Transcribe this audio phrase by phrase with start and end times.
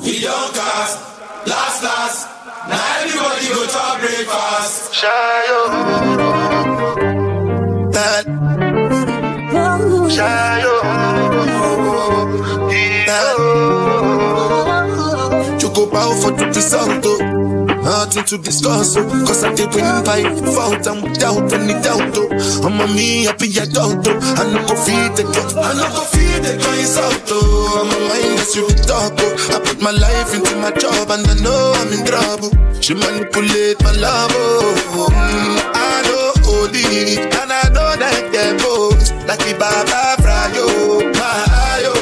[0.00, 0.98] We don't cast,
[1.46, 2.28] last, last.
[2.68, 4.92] Now everybody go to breakfast.
[4.92, 5.60] Shayo.
[7.92, 8.26] That.
[10.16, 10.74] Shayo.
[13.06, 13.34] That.
[15.74, 17.02] Go bow for the result,
[17.84, 20.22] Nothing to discuss, oh, cause I did win by
[20.56, 22.16] fault and without any doubt.
[22.16, 22.64] Oh.
[22.64, 23.34] I'm a me I
[23.68, 24.00] don't.
[24.08, 24.18] Oh.
[24.40, 27.28] I no go feed the girl, I no go feed the is out.
[27.28, 27.84] Oh.
[27.84, 29.12] I'm a mindless you the talk.
[29.20, 29.52] Oh.
[29.52, 32.50] I put my life into my job and I know I'm in trouble.
[32.80, 34.32] She manipulate my love.
[34.32, 35.08] Oh.
[35.12, 41.04] Mm, I know holy and I know that they both like the Baba Frayo.
[41.20, 41.44] My
[41.76, 41.92] ayo,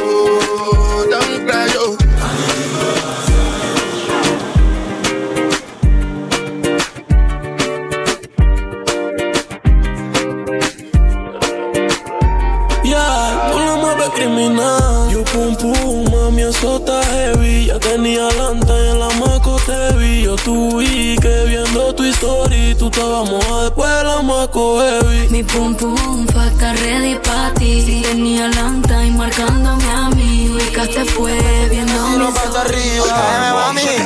[14.43, 17.67] Yo pum pum, mami, eso está heavy.
[17.67, 20.23] Ya tenía lanta en la maco te vi.
[20.25, 25.29] Yo tuve que viendo tu historia, tú estabas moja después de la maco heavy.
[25.31, 28.03] Mi pum pum, falta ready pa' ti.
[28.03, 30.49] Tenía lanta y marcándome a mí.
[30.51, 31.39] Ubicaste fue
[31.71, 33.05] viendo no pata arriba.
[33.41, 34.03] Me volví su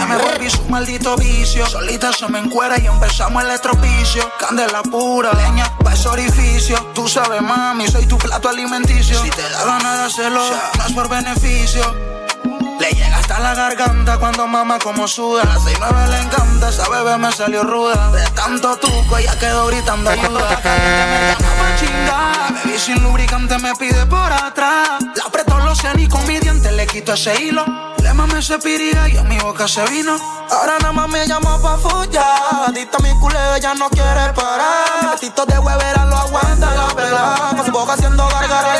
[0.69, 1.67] maldito vicio.
[1.67, 4.31] Solita se me encuera y empezamos el estropicio.
[4.39, 6.77] Candela pura, leña pa' ese orificio.
[6.95, 9.23] Tú sabes, mami, soy tu plato alimenticio.
[9.23, 10.42] Si te da ganas de hacerlo,
[10.78, 11.95] no es por beneficio.
[12.81, 15.42] Le llega hasta la garganta cuando mama como suda.
[15.42, 18.11] A 6 9 le encanta, esa bebé me salió ruda.
[18.11, 20.61] De tanto tuco ella quedó gritando ayuda.
[20.62, 22.55] me chingar.
[22.64, 25.03] Baby sin lubricante me pide por atrás.
[25.14, 27.64] La apretó los senos y con mi diente le quito ese hilo.
[28.07, 30.17] Le mame ese piriga y en mi boca se vino.
[30.49, 32.69] Ahora nada más me llama pa' follar.
[32.69, 35.19] Adicta mi culé, ella no quiere parar.
[35.19, 37.53] Petito de huevera lo aguanta la pela.
[37.57, 38.77] Con su boca haciendo gargara.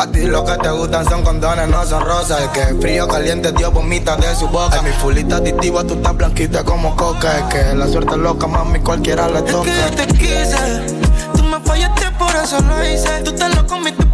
[0.00, 2.42] A ti lo que te gustan son condones, no son rosas.
[2.42, 4.76] El que es frío, caliente, Dios vomita de su boca.
[4.78, 7.38] Ay, mi fulita aditiva, tú estás blanquita como coca.
[7.38, 9.68] Es que la suerte es loca, mami, cualquiera le toca.
[9.68, 10.86] Es que te quise,
[11.34, 13.20] tú me fallaste, por eso lo hice.
[13.24, 14.04] Tú te lo comiste,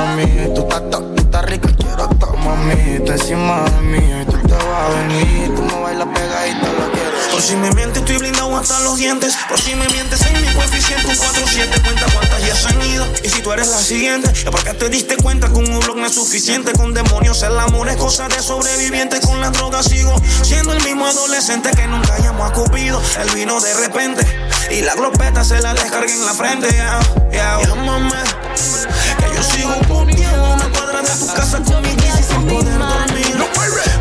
[0.00, 0.54] mami.
[0.54, 2.98] Tú estás, tú estás rica, quiero todo, mami.
[3.04, 5.54] Tú encima de mí, tú te vas a venir.
[5.54, 7.10] Tú me bailas pegadita, lo quiero.
[7.30, 9.36] Por si me mientes, estoy blindado hasta los dientes.
[9.48, 11.82] Por si me mientes, en mi coeficiente un 4-7.
[11.84, 13.06] Cuenta cuántas ya se han ido.
[13.22, 16.06] Y si tú eres la siguiente, es porque te diste cuenta que un blog no
[16.06, 16.72] es suficiente.
[16.72, 19.20] Con demonios el amor es cosa de sobreviviente.
[19.20, 23.00] Con la droga sigo siendo el mismo adolescente que nunca llamó a Cupido.
[23.20, 24.26] Él vino de repente
[24.70, 26.68] y la glopeta se la descarga en la frente.
[26.70, 27.00] Yeah,
[27.32, 27.60] yeah.
[27.62, 28.16] Llámame,
[28.54, 33.36] que yo sigo poniendo una cuadra de tu casa con mi y sin poder dormir.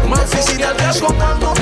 [0.09, 1.53] Más difícil de riesgo cuando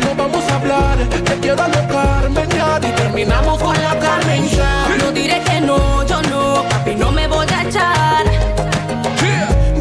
[0.00, 4.96] No vamos a hablar, te quiero alocar, menear y terminamos con la carne hinchada.
[4.98, 8.24] No diré que no, yo no, papi, no me voy a echar.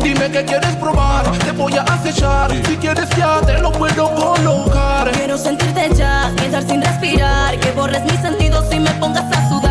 [0.01, 2.51] Dime que quieres probar, te voy a acechar.
[2.51, 5.11] Si quieres ya te lo puedo colocar.
[5.11, 7.59] Quiero sentirte ya, quedar sin respirar.
[7.59, 9.64] Que borres mis sentidos y me pongas a sudar.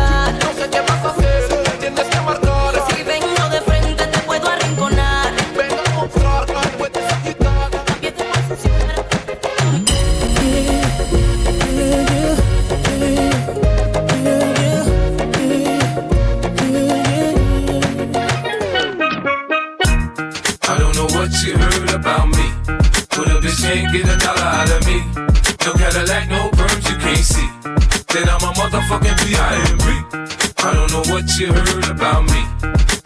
[31.39, 32.41] Don't what you heard about me.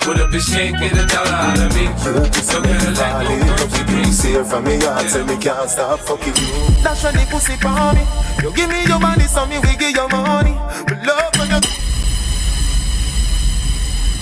[0.06, 1.86] But a bitch can't get a dollar out of me.
[1.86, 1.94] No
[2.30, 4.30] Cadillac, no perms, you can't see.
[4.30, 6.84] Here from me heart, tell me can't stop fucking you.
[6.84, 8.04] That's when the pussy for me.
[8.44, 10.52] You give me your money, so me we give you money.
[10.52, 11.62] Me love when you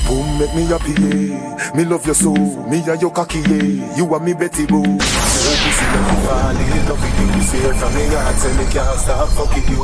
[0.07, 1.75] Boom, make me happy, yeah.
[1.75, 3.95] Me love you so, me and your cocky, yeah.
[3.97, 4.83] You are me Betty Boo.
[4.83, 7.43] So pussy make me fall in love with you.
[7.43, 9.76] Say from me heart, tell me can't stop fucking you.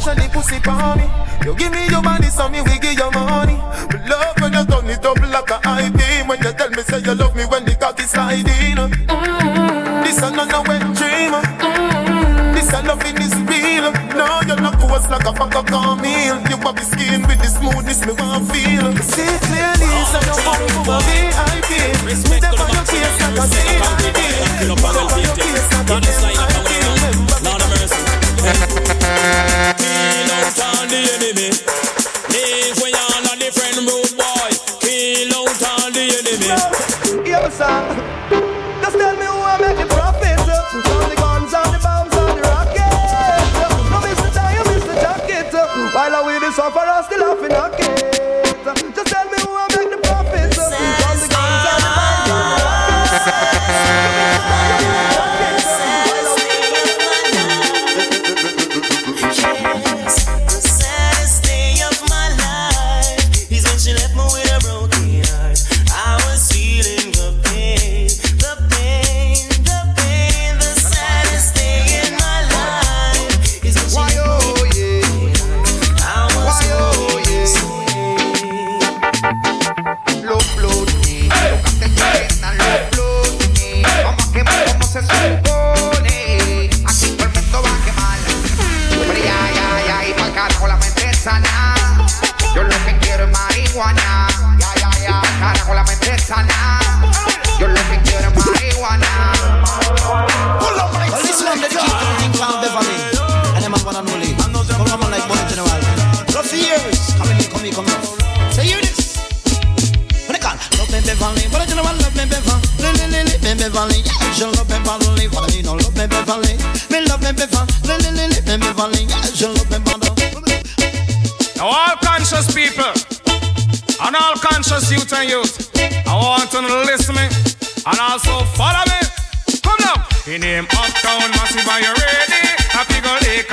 [0.00, 1.04] That's the pussy for me.
[1.44, 3.60] You give me your money, so me we give you money.
[3.92, 6.24] Me love when you turn it up like a high beam.
[6.26, 8.80] When you tell me say you love me when the cocky sliding.
[8.80, 10.00] Mm-hmm.
[10.00, 11.36] This a no wet dream.
[11.36, 12.54] Mm-hmm.
[12.56, 13.92] This a loving is real.
[14.16, 15.68] No, you're not coarse like a fuck up
[16.00, 16.40] meal.
[16.48, 18.88] You have the skin with the smoothness me want feel.
[19.04, 21.76] See clearly, so you want to a VIP.
[22.08, 25.29] Respect on your case like a VIP.
[37.60, 38.09] 伤.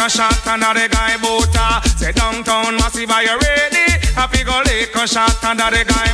[0.07, 1.51] Under the guy boat.
[1.99, 3.91] Say downtown massive, are you ready?
[4.15, 6.07] Happy go a shot under the guy.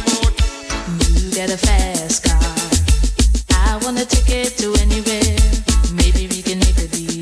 [1.21, 2.41] You get a fast car.
[3.51, 5.37] I want a ticket to anywhere.
[5.93, 7.21] Maybe we can make a deal.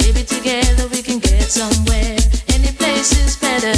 [0.00, 2.16] Maybe together we can get somewhere.
[2.48, 3.76] Any place is better.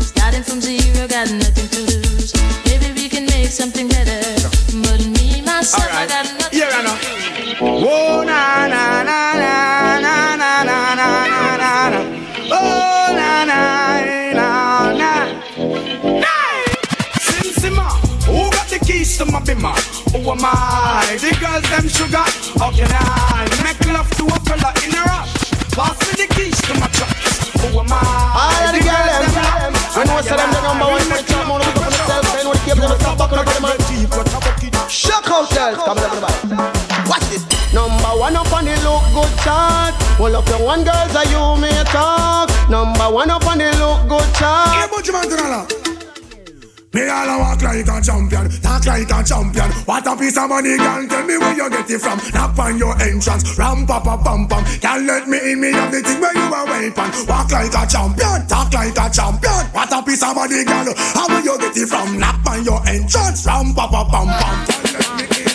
[0.00, 2.32] Starting from zero, got nothing to lose.
[2.66, 4.21] Maybe we can make something better.
[20.22, 21.18] Who am I?
[21.18, 22.22] The girls them sugar.
[22.54, 25.34] How can I make love to a fella in a rush?
[25.74, 27.10] Pass me the keys to my truck.
[27.58, 27.98] Who am I?
[28.30, 29.74] All of the girls them.
[29.74, 31.50] I know some them the number one for the top.
[31.50, 32.30] Wanna look up on themselves.
[32.38, 34.86] They know the keep them stop back on the man.
[34.86, 36.38] Shock out girls, come on everybody.
[37.10, 37.42] Watch this.
[37.74, 39.90] Number one up on the look good chart.
[40.22, 42.46] Well up your one girls are you may talk.
[42.70, 44.70] Number one up on the look good chart.
[44.70, 45.91] Hey, bunch of man
[46.94, 49.70] me all a walk like a champion, talk like a champion.
[49.88, 51.06] What a piece of money, girl.
[51.08, 52.20] Tell me where you get it from.
[52.34, 54.64] Knock on your entrance, ram pa pa pam pam.
[54.80, 57.26] Can't let me in, me have the thing where you are waiting.
[57.26, 59.64] Walk like a champion, talk like a champion.
[59.72, 60.92] What a piece of money, girl.
[61.16, 62.18] How will you get it from?
[62.18, 64.66] Knock on your entrance, ram pa pa pam pam.
[64.66, 65.51] Can't let me in.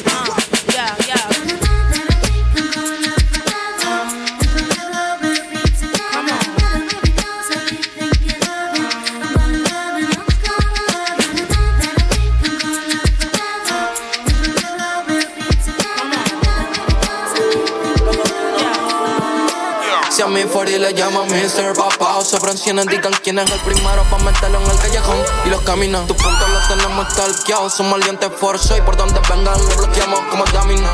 [20.38, 21.74] Si a mi Fori le llaman Mr.
[21.75, 22.38] Papá o se
[22.69, 26.06] indican quién es el primero pa' meterlo en el callejón y los caminos.
[26.06, 30.45] Tus puntos los tenemos talqueados, son malientes forzo y por donde vengan los bloqueamos como
[30.45, 30.92] Damina.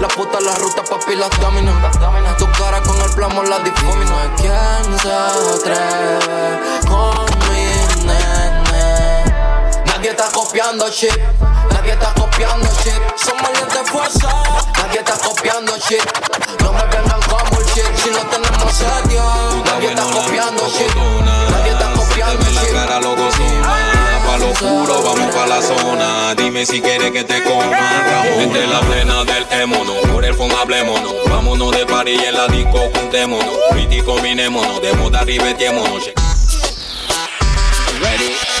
[0.00, 1.74] La puta la ruta papi las dominan.
[2.38, 4.36] Tu cara con el plomo la difumina.
[4.36, 9.24] ¿Quién se atreve con mi nene?
[9.86, 11.18] Nadie está copiando shit,
[11.72, 13.02] nadie está copiando shit.
[13.16, 14.28] Son malientes fuerza,
[14.76, 16.27] nadie está copiando shit.
[26.66, 28.40] Si quieres que te coman, Ramón.
[28.40, 31.14] Entre la plena del émono, por el fondo hablémonos.
[31.30, 33.54] Vámonos de party en la disco, juntémonos.
[33.70, 36.10] Pretty combinémonos, de moda ribetémonos.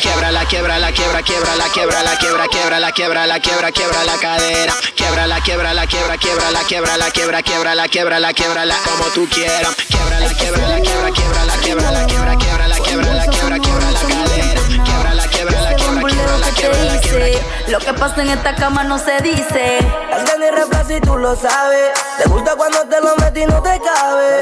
[0.00, 3.72] Quiebra la quiebra la quiebra quiebra la quiebra la quiebra quiebra la quiebra la quiebra
[3.72, 7.88] quiebra la cadera quiebra la quiebra la quiebra quiebra la quiebra la quiebra quiebra la
[7.88, 11.90] quiebra la quiebra la como tú quieras quiebra la quiebra la quiebra quiebra la quiebra
[11.90, 13.17] la quiebra quiebra la quiebra
[17.68, 19.78] lo que pasa en esta cama no se dice.
[19.78, 21.90] Es ni reflejo y tú lo sabes.
[22.16, 24.40] Te gusta cuando te lo metí y no te cabe.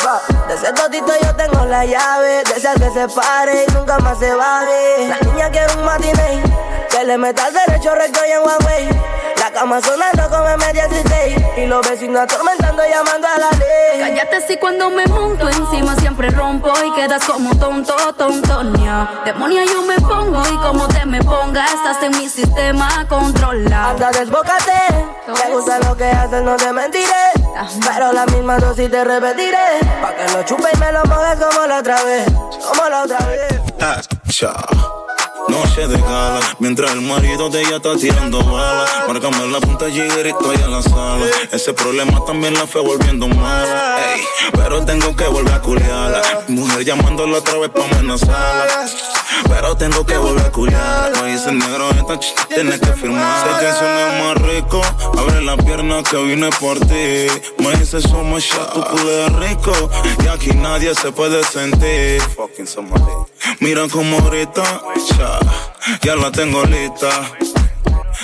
[0.48, 2.42] De ese totito yo tengo la llave.
[2.44, 6.42] De ese que se pare y nunca más se baje la niña quiere un matinee
[6.90, 9.15] que le meta al derecho recto y en Huawei
[9.56, 14.56] cama sonando como media city Y los vecinos atormentando llamando a la ley Cállate si
[14.58, 20.42] cuando me monto encima siempre rompo Y quedas como tonto, tontonia Demonia yo me pongo
[20.46, 23.90] y como te me pongas Estás en mi sistema controlado.
[23.90, 24.72] Anda, desbócate.
[25.26, 27.06] Me gusta lo que haces, no te mentiré.
[27.94, 29.80] Pero la misma dosis te repetiré.
[30.02, 32.26] Pa' que lo chupe y me lo mojes como la otra vez.
[32.32, 33.60] Como la otra vez.
[35.48, 38.90] Noche de gala, mientras el marido de ella está tirando balas.
[39.06, 41.26] Márcame la punta y estoy en la sala.
[41.52, 43.96] Ese problema también la fue volviendo mala.
[44.14, 44.22] Ey,
[44.52, 46.22] pero tengo que volver a culiarla.
[46.48, 48.86] Mujer llamándola otra vez pa' amenazarla.
[49.48, 51.22] Pero tengo que volver a culiarla.
[51.22, 53.44] Me dice negro, esta ch tienes que firmar.
[53.44, 54.82] Sé que es más rico.
[55.18, 57.26] Abre la pierna que vine por ti.
[57.58, 59.90] Me dice somos ya tu culé rico.
[60.24, 62.20] Y aquí nadie se puede sentir.
[62.36, 63.12] Fucking somebody.
[63.60, 64.62] Mira como ahorita,
[65.18, 65.38] ya,
[66.02, 67.08] ya la tengo lista.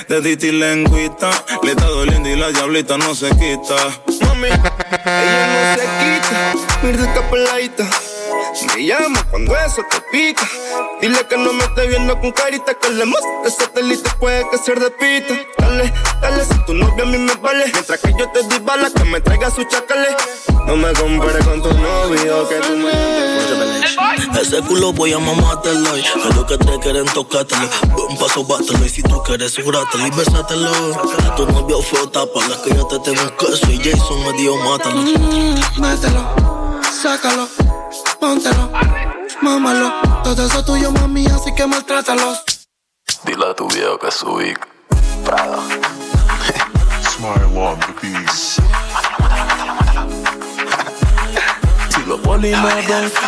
[0.08, 1.30] De Diti lengüita,
[1.62, 3.76] le está doliendo y la diablita no se quita.
[4.26, 7.90] Mami, ella no se quita, mira esta peladita.
[8.52, 10.46] Me llama cuando eso te pica.
[11.00, 12.74] Dile que no me esté viendo con carita.
[12.74, 15.34] Que le muestre satélite puede que ser de pita.
[15.56, 17.64] Dale, dale, si tu novio a mí me vale.
[17.72, 20.08] Mientras que yo te di bala, que me traiga su chacale.
[20.66, 25.88] No me compares con tu novio, que tú me Ese culo voy a mamártelo.
[25.90, 27.68] A lo que te quieren tocártelo.
[28.10, 28.84] Un paso, bátelo.
[28.84, 30.70] Y si tú quieres, jurátelo y besátelo.
[31.24, 32.60] A tu novio fue tápala.
[32.62, 35.00] Que yo te tengo un queso y Jason me dio mátalo.
[35.00, 37.61] Mm, mételo, sácalo
[38.22, 38.70] póntelo,
[39.40, 39.90] mámalo.
[40.22, 42.44] Todo eso tuyo, mami, así que maltrátalos.
[43.24, 44.54] Dile a tu viejo que subí
[45.24, 45.58] Prada.
[47.02, 48.61] Smile on the piece.
[52.12, 52.82] Los poli me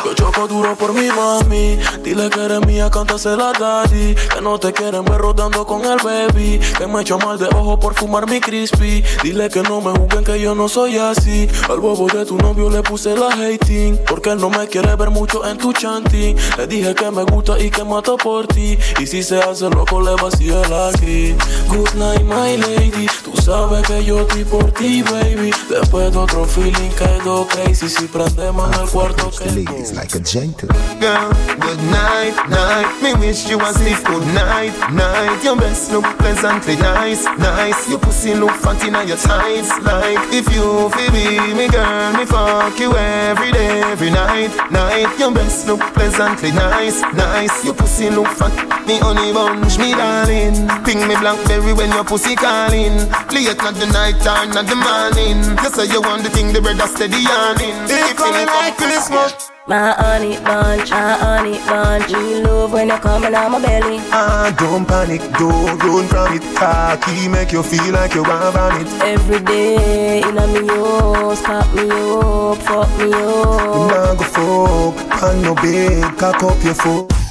[0.04, 1.78] yo choco duro por mi mami.
[2.02, 4.14] Dile que eres mía, cántasela daddy.
[4.14, 6.60] Que no te quieren ver rodando con el baby.
[6.76, 9.02] Que me echo mal de ojo por fumar mi crispy.
[9.22, 11.48] Dile que no me juzguen que yo no soy así.
[11.68, 13.98] Al bobo de tu novio le puse la hating.
[14.06, 16.36] Porque él no me quiere ver mucho en tu chanting.
[16.58, 18.78] Le dije que me gusta y que mato por ti.
[19.00, 21.34] Y si se hace loco, le vacío el aquí.
[21.68, 23.06] Good night, my lady.
[23.24, 25.52] Tú sabes que yo estoy por ti, baby.
[25.70, 27.88] Después de otro feeling quedo crazy.
[27.88, 30.69] Si prendemos en el cuarto que ladies like a gentle.
[31.00, 33.02] Girl, good night, night.
[33.02, 35.43] Me wish you a sleep good night, night.
[35.43, 37.88] Your best look pleasantly nice, nice.
[37.88, 42.25] Your pussy look fat in your tights Like if you feel me, me girl Me
[42.25, 45.19] fuck you every day, every night, night.
[45.19, 47.64] Your best look pleasantly nice, nice.
[47.64, 48.54] Your pussy look fat,
[48.87, 50.54] me honey bunch, me darling.
[50.85, 52.97] Ping me blackberry when your pussy calling.
[53.28, 55.43] Play it not the night time, not the morning.
[55.62, 57.76] You say you want the thing, the bread steady yawning.
[57.88, 58.33] If you
[58.64, 59.50] like Christmas.
[59.66, 62.12] My honey bunch, my honey bunch.
[62.12, 63.99] Me love when you coming on my belly.
[64.12, 66.44] Ah, don't panic, don't run from it.
[66.56, 68.88] Cocky make you feel like you want vomit.
[69.02, 73.88] Every day in a me house, pop me up, fuck me up.
[73.90, 77.24] Nah go fuck, on no bed, cock up your foot.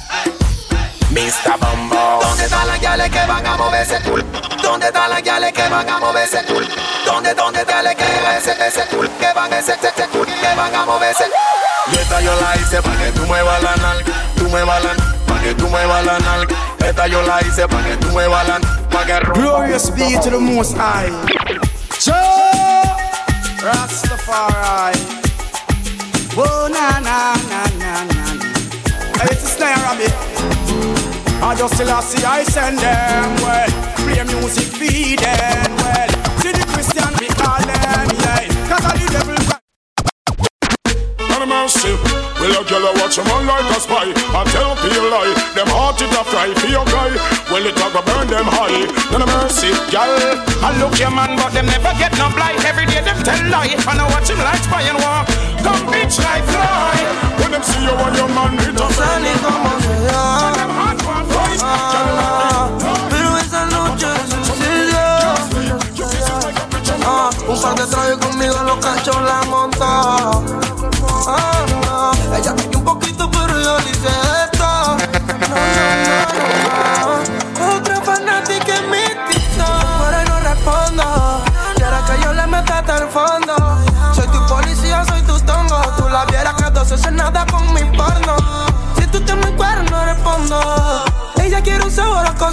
[1.14, 1.56] Mr.
[1.60, 4.24] Bumbo ¿Dónde están las gales que van a mover ese tool?
[4.60, 6.66] ¿Dónde están las gales que van a mover ese tool?
[7.06, 8.82] ¿Dónde, dónde están las que van ese, ese?
[9.20, 10.08] Que van ese, ese, ese?
[10.08, 11.26] Que van a mover ese
[11.92, 14.90] Y esta yo la hice pa' que tú muevas la nalga Tú muevas la
[15.24, 18.58] Pa' que tú muevas la nalga Esta yo la hice pa' que tú muevas la
[18.90, 21.12] Pa' que Glorious be to the most high
[22.00, 22.82] Joe
[23.62, 24.98] Rastafari
[26.36, 28.24] Oh na na na na na
[29.22, 30.33] Hey, it's a snare rabbit
[31.42, 33.70] I just still see I send them well.
[34.04, 36.10] Play music feed them well.
[36.40, 38.48] See the Christian we call them yeah.
[38.68, 39.36] Cause all the devil.
[41.30, 41.94] Not mercy.
[42.40, 44.12] Will a girl watch a man like a spy?
[44.12, 45.32] I tell you lie.
[45.56, 47.16] Them heart it a fry for your guy.
[47.48, 48.84] Well it a go burn them high.
[49.08, 50.12] Not mercy, girl.
[50.60, 52.60] I look your man, but them never get no blight.
[52.64, 53.72] Every day them tell lie.
[53.88, 55.28] I know watch him like spy and walk.
[55.64, 57.00] Come bitch like fly.
[57.40, 59.14] When them see you and your man, it a fly.
[63.10, 65.04] Pero esa noche sucedió.
[67.48, 70.33] Un par de trajes conmigo los cachos la monta.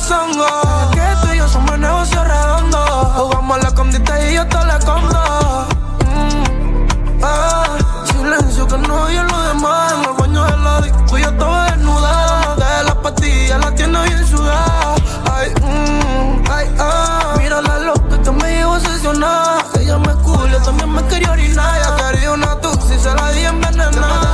[0.01, 2.77] Que tú y yo somos negocio redondo.
[3.15, 5.67] Jugamos la condita y yo te la condo.
[6.05, 7.77] Mm, ah,
[8.11, 9.93] silencio que no oye lo demás.
[9.93, 12.55] En el baño de la disco yo estaba desnuda.
[12.55, 14.95] De las pastillas la tiene bien sudada.
[15.31, 17.35] Ay, mm, ay, ah.
[17.37, 19.63] Mira la loca que me llevo obsesionada.
[19.79, 21.79] Ella me culo, también me quería orinar.
[21.79, 24.31] Ya quería una tuxi, se la di envenenada.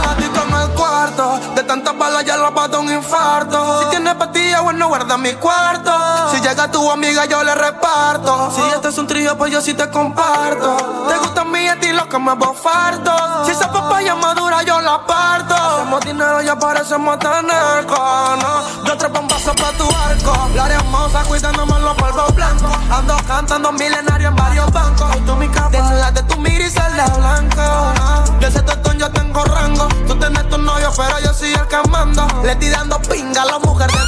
[1.55, 3.89] De tantas balas ya la pato un infarto.
[4.17, 5.91] Tiene pastillas maquillado no guarda mi cuarto.
[6.31, 8.51] Si llega tu amiga, yo le reparto.
[8.55, 11.05] Si este es un trío, pues yo sí te comparto.
[11.07, 13.45] Te gusta mi estilo que me bofarto.
[13.45, 15.55] Si esa papaya madura, yo la parto.
[15.55, 18.85] Hacemos dinero, ya parecemos tener ¿no?
[18.85, 20.49] Yo tres bombazos pa' tu arco.
[20.55, 22.77] La hermosa cuidándome los polvos blancos.
[22.91, 25.15] Ando cantando milenario en varios bancos.
[25.15, 27.93] Y tú mi capa, de tu miris el de blanco.
[28.39, 29.87] De ese tetón yo tengo rango.
[30.07, 32.27] Tú tenés tu novio, pero yo soy el que mando.
[32.43, 34.06] Le estoy dando pinga a la mujer del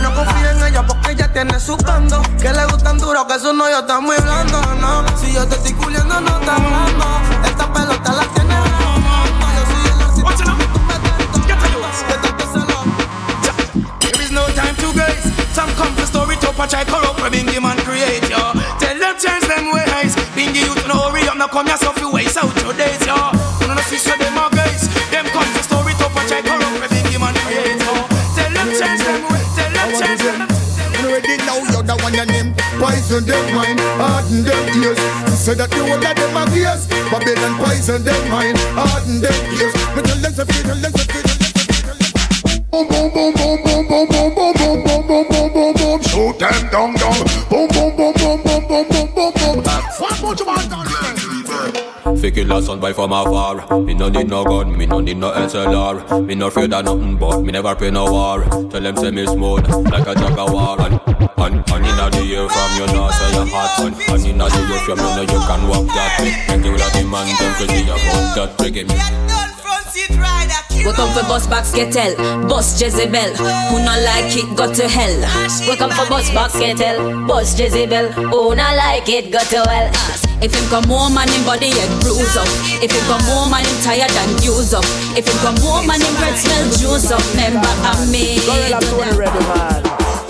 [0.00, 2.22] No confío en ella porque ella tiene su bando.
[2.40, 5.04] Que le gustan duro, que su novio está muy blando, ¿no?
[5.18, 7.06] Si yo te estoy culiando, no está hablando.
[7.44, 8.74] Esta pelota la tiene no
[16.44, 18.52] to patch I corrupt where Bingy man create, yo.
[18.78, 20.14] Tell them change them ways.
[20.36, 23.33] Bingy you to know hurry up, now come yourself you waste out your days, yo.
[33.14, 34.98] Poison them mind, harden them ears
[35.38, 39.70] Say that you will let them have ears Babylon poison them mind, harden them ears
[39.94, 41.22] Me tell them to feel, tell them to feel
[42.74, 46.42] Boom, boom, boom, boom, boom, boom, boom, boom, boom, boom, boom, boom, boom, boom Shoot
[46.42, 47.14] them down, down
[47.46, 50.86] Boom, boom, boom, boom, boom, boom, boom, boom, boom One more to my gun
[52.18, 55.18] Fi kill a son boy from afar Me no need no gun, me no need
[55.18, 58.96] no SLR Me no afraid of nothing but me never pray no war Tell them
[58.96, 61.00] say me smooth like a jaguar And,
[61.44, 64.60] and, and inna the air from you know say you hot And, and inna the
[64.64, 67.84] air from you know you can walk that way Make you the man them crazy
[67.84, 68.96] about that reggae me
[70.84, 72.12] We come for bus box Ketel,
[72.48, 73.36] bus Jezebel.
[73.70, 75.16] Who not like it, go to hell.
[75.66, 78.12] We come for bus box Ketel, bus Jezebel.
[78.12, 79.88] Who not like it, go to hell.
[80.42, 82.44] If him come home and him body head bruise up
[82.84, 84.84] If him come home and him tired and use up
[85.16, 88.44] If him come home and him breath smell juice up Remember I made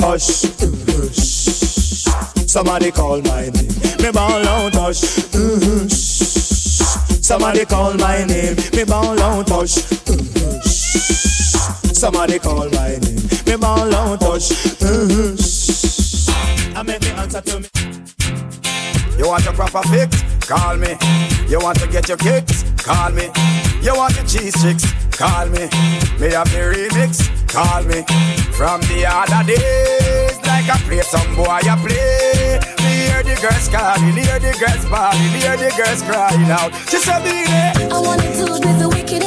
[0.07, 0.84] Hush, hush.
[2.47, 3.69] Somebody call my name.
[4.01, 5.03] Me ball out, hush.
[5.33, 5.93] hush.
[7.21, 8.57] Somebody call my name.
[8.73, 9.77] Me ball out, hush.
[10.07, 10.75] hush.
[11.93, 13.29] Somebody call my name.
[13.47, 14.51] Me ball out, hush.
[14.81, 16.29] hush.
[16.77, 17.74] I make the answer to me.
[19.25, 20.23] You want your proper fix?
[20.47, 20.99] Call me.
[21.49, 22.63] You want to get your kicks?
[22.77, 23.31] Call me.
[23.81, 24.85] You want your cheese chicks?
[25.17, 25.65] Call me.
[26.21, 27.25] Me have the remix?
[27.49, 28.05] Call me.
[28.53, 32.61] From the other days, like I play some boy, I play.
[32.85, 36.75] Me hear the girls calling, hear the girls bawling, hear the girls crying out.
[36.91, 39.23] She said, "Be there." I wanna do with the wicked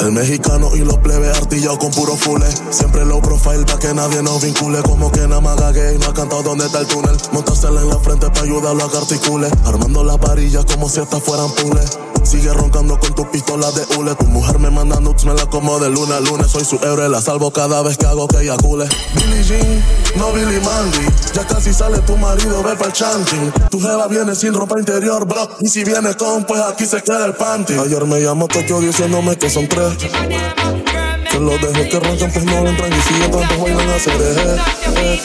[0.00, 2.46] El mexicano y los plebes artillados con puro fule.
[2.70, 4.80] Siempre low profile pa' que nadie nos vincule.
[4.82, 7.14] Como que nada más gague y no ha cantado dónde está el túnel.
[7.32, 9.50] Montársela en la frente pa' ayudarlo a que articule.
[9.66, 11.98] Armando las varillas como si estas fueran pules.
[12.28, 14.14] Sigue roncando con tu pistola de hule.
[14.14, 16.50] Tu mujer me manda nudes, me la como de luna a lunes.
[16.50, 18.86] Soy su héroe, la salvo cada vez que hago que eyacule.
[19.14, 19.82] Billie Jean,
[20.14, 21.06] no Billy Mandy.
[21.32, 23.50] Ya casi sale tu marido, ve pa'l chanting.
[23.70, 25.56] Tu jeva viene sin ropa interior, bro.
[25.60, 27.72] Y si viene con, pues aquí se queda el panty.
[27.78, 29.96] Ayer me llamó Tokio diciéndome que son tres.
[29.96, 32.92] Que los dejé que roncan, pues no entran.
[32.92, 34.56] Y si entran, pues bailan a hacer eh,
[34.96, 35.22] eh,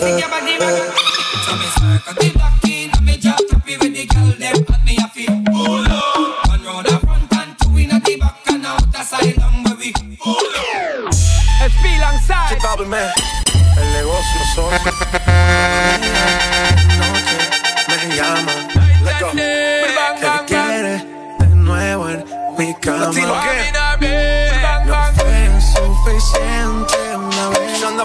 [0.00, 0.24] eh,
[12.96, 13.12] Dame
[13.76, 14.92] el negocio socio.
[16.96, 17.38] Noche
[17.88, 18.54] me llama.
[20.18, 21.00] ¿Qué quieres
[21.38, 22.24] de nuevo en
[22.56, 23.06] mi cama?
[23.06, 23.12] No
[25.12, 25.40] fue
[25.74, 27.82] suficiente una vez.
[27.82, 28.04] Ahora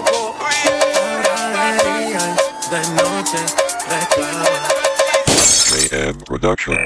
[2.70, 3.40] de noche
[3.88, 4.46] reclama.
[6.26, 6.76] Production.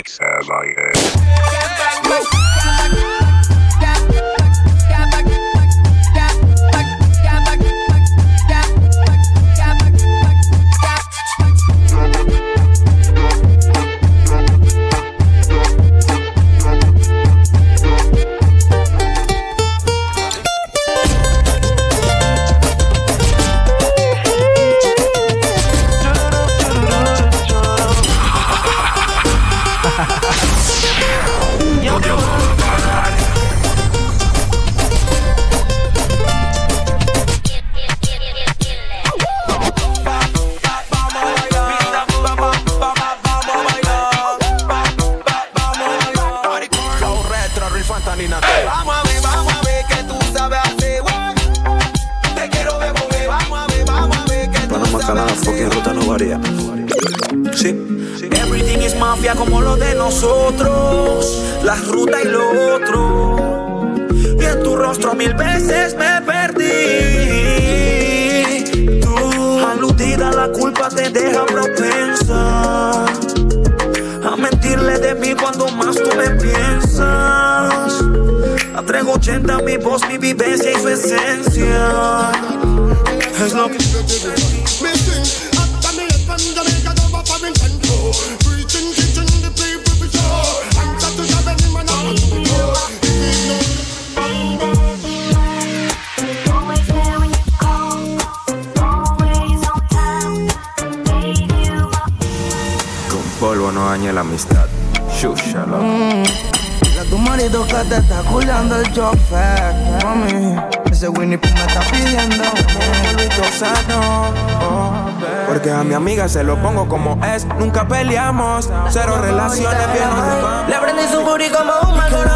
[117.87, 118.69] Nunca peleamos.
[118.91, 120.69] Cero relaciones, bien nos.
[120.69, 122.31] Le prendí su booty como un Marlboro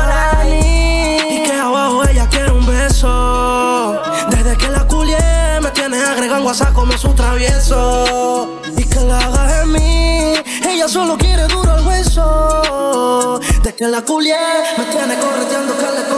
[0.48, 4.00] Y que abajo ella quiere un beso.
[4.30, 8.60] Desde que la culié me tiene agregando WhatsApp como su travieso.
[8.76, 10.34] Y que la haga en mí.
[10.68, 13.40] Ella solo quiere duro el hueso.
[13.62, 14.36] De que la culié
[14.78, 16.09] me tiene correteando que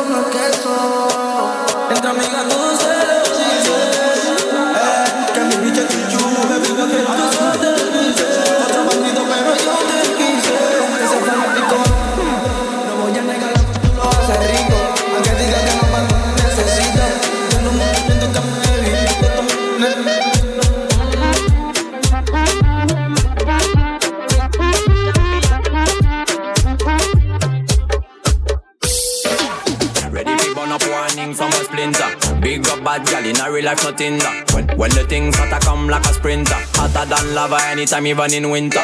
[33.92, 34.20] nothing.
[34.22, 36.54] Uh, when, when the things hotter come like a sprinter.
[36.74, 38.82] Hotter than lava anytime even in winter.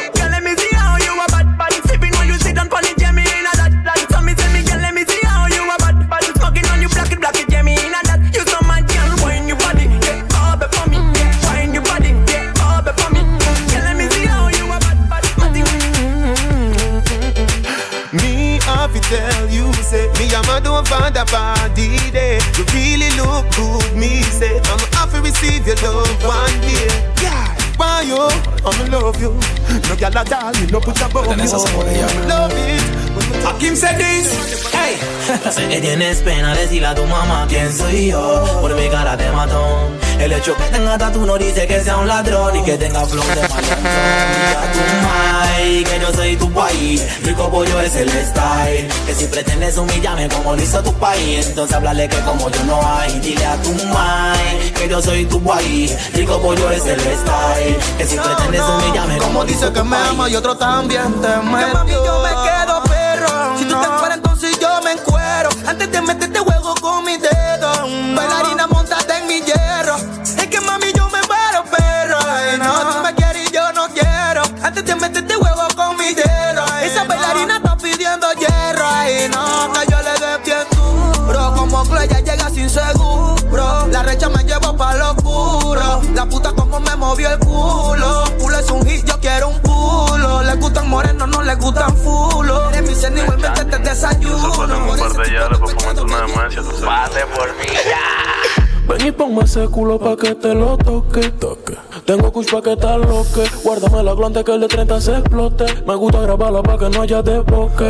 [29.18, 29.88] Love you.
[29.88, 31.34] No girl at all, me no put above you
[32.28, 32.82] Love it
[33.44, 34.70] Hakim said this.
[34.72, 34.96] Hey.
[35.50, 39.30] Sé que tienes pena decirle a tu mamá quién soy yo Por mi cara de
[39.30, 39.98] matón.
[40.18, 43.24] El hecho que tenga tatu no dice que sea un ladrón Y que tenga flow
[43.24, 43.47] de
[44.34, 48.88] Dile a tu mai que yo soy tu país Rico pollo es el style.
[49.06, 52.80] Que si pretendes humillarme como lo hizo tu país Entonces háblale que como yo no
[52.84, 57.78] hay Dile a tu mai que yo soy tu país Rico pollo es el style.
[57.98, 61.74] Que si pretendes humillarme Como dice que me ama y otro también te metió.
[61.74, 62.57] mami, yo me quedo
[86.78, 88.24] como me movió el culo.
[88.38, 90.42] Culo es un hit, yo quiero un culo.
[90.42, 92.70] Le gustan morenos, no le gustan fulo.
[92.70, 94.52] Eres mi cena, igualmente te desayuno.
[94.52, 96.84] un par de yales para fumarte una demencia, tú sabes.
[96.84, 101.32] Pase por mí ya Ven y ponme ese culo pa' que te lo toque.
[102.06, 103.44] Tengo kush pa' que te aloque.
[103.62, 105.66] Guárdame la glande que el de 30 se explote.
[105.86, 107.88] Me gusta grabarla pa' que no haya desbloque.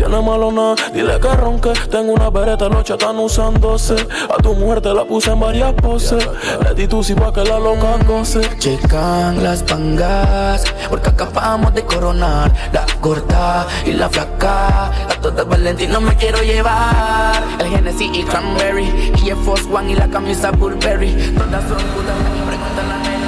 [0.00, 1.74] Si no es malo nada, dile que ronque.
[1.90, 3.96] Tengo una bereta, los están usándose.
[4.30, 6.26] A tu mujer te la puse en varias poses.
[6.64, 8.40] Le di tu si pa' que la loca goce.
[8.60, 14.86] Llegan las pangas, porque acabamos de coronar la gorda y la flaca.
[14.86, 17.44] A todas Valentino me quiero llevar.
[17.58, 21.12] El Genesis y Cranberry, y el Force One y la camisa Burberry.
[21.36, 22.16] Todas son putas,
[22.48, 23.20] pregúntale a Nelly.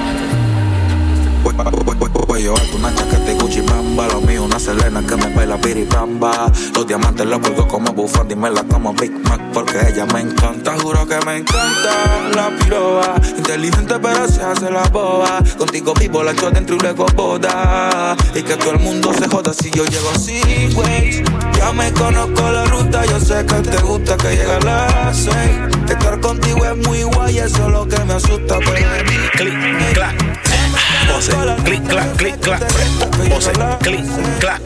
[1.84, 1.91] Voy
[2.42, 4.08] a llevarte una chaqueta Gucci Bamba.
[4.08, 8.36] Lo mío una Selena que me baila piripamba Los diamantes los cuelgo como bufanda Y
[8.36, 10.78] me la como Big Mac porque ella me encanta.
[10.80, 15.42] Juro que me encanta la piroba Inteligente pero se hace la boba.
[15.58, 18.16] Contigo vivo la echo dentro y luego boda.
[18.34, 20.40] Y que todo el mundo se joda si yo llego así,
[20.74, 21.22] güey.
[21.56, 25.90] Ya me conozco la ruta, yo sé que te gusta que llegue a las seis.
[25.90, 30.51] Estar contigo es muy guay, eso es lo que me asusta Pero.
[31.12, 31.32] Pose,
[31.64, 32.62] click, clack, click, clack.
[33.28, 34.04] Pose, click,
[34.40, 34.60] clack.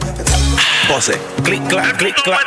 [0.87, 1.19] pose.
[1.43, 2.45] Clic, clac, clic, clac.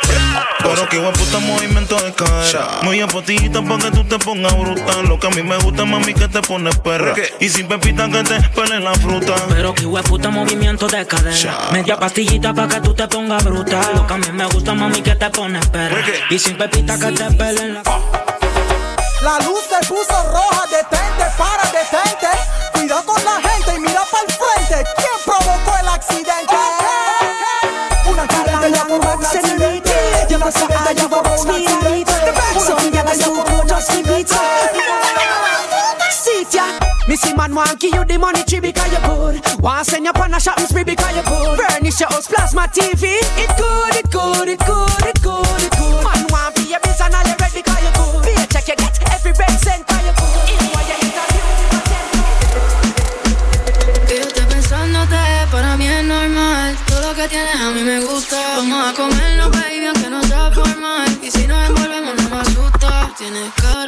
[0.59, 2.79] Pero que buen puta movimiento de cadera.
[2.83, 5.05] Muy bien potita pa' que tú te pongas brutal.
[5.07, 7.13] Lo que a mí me gusta, mami, que te pones perra.
[7.39, 9.35] Y sin pepita que te pelen la fruta.
[9.49, 11.69] Pero que puta movimiento de cadera.
[11.71, 13.95] Media pastillita pa' que tú te pongas brutal.
[13.95, 16.03] Lo que a mí me gusta, mami, que te pones perra.
[16.29, 22.60] Y sin pepita que te pelen la La luz se puso roja, detente, para, detente.
[22.91, 24.91] Cuidado con la gente y mira para el frente.
[24.97, 26.55] ¿Quién provocó el accidente?
[28.05, 30.27] Una cadena por un accidente.
[30.29, 32.11] Ya pasa allá por accidente.
[32.59, 34.27] So ya ves tú, just keep it
[36.11, 36.65] Sit ya.
[37.07, 39.41] Missy man want give you the money tree because you good.
[39.61, 41.59] Want send you on a shopping spree because you good.
[41.59, 43.19] Furnish your house, plasma TV.
[43.37, 44.90] It good, it good, it good,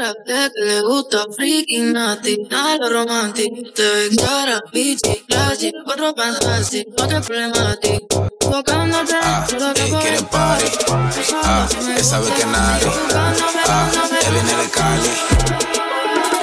[0.04, 2.38] cara que le gusta freaking nasty.
[2.50, 3.56] Nada romántico.
[3.74, 5.72] Te ves cara, bichi, classy.
[5.86, 8.02] Otro fantastic, otro problematic.
[8.40, 9.16] Tocándote,
[9.50, 10.66] solo que Ey, por quiere party.
[11.44, 12.92] Ah, esa vez que nadie.
[13.68, 13.90] Ah,
[14.28, 15.10] él viene de Cali.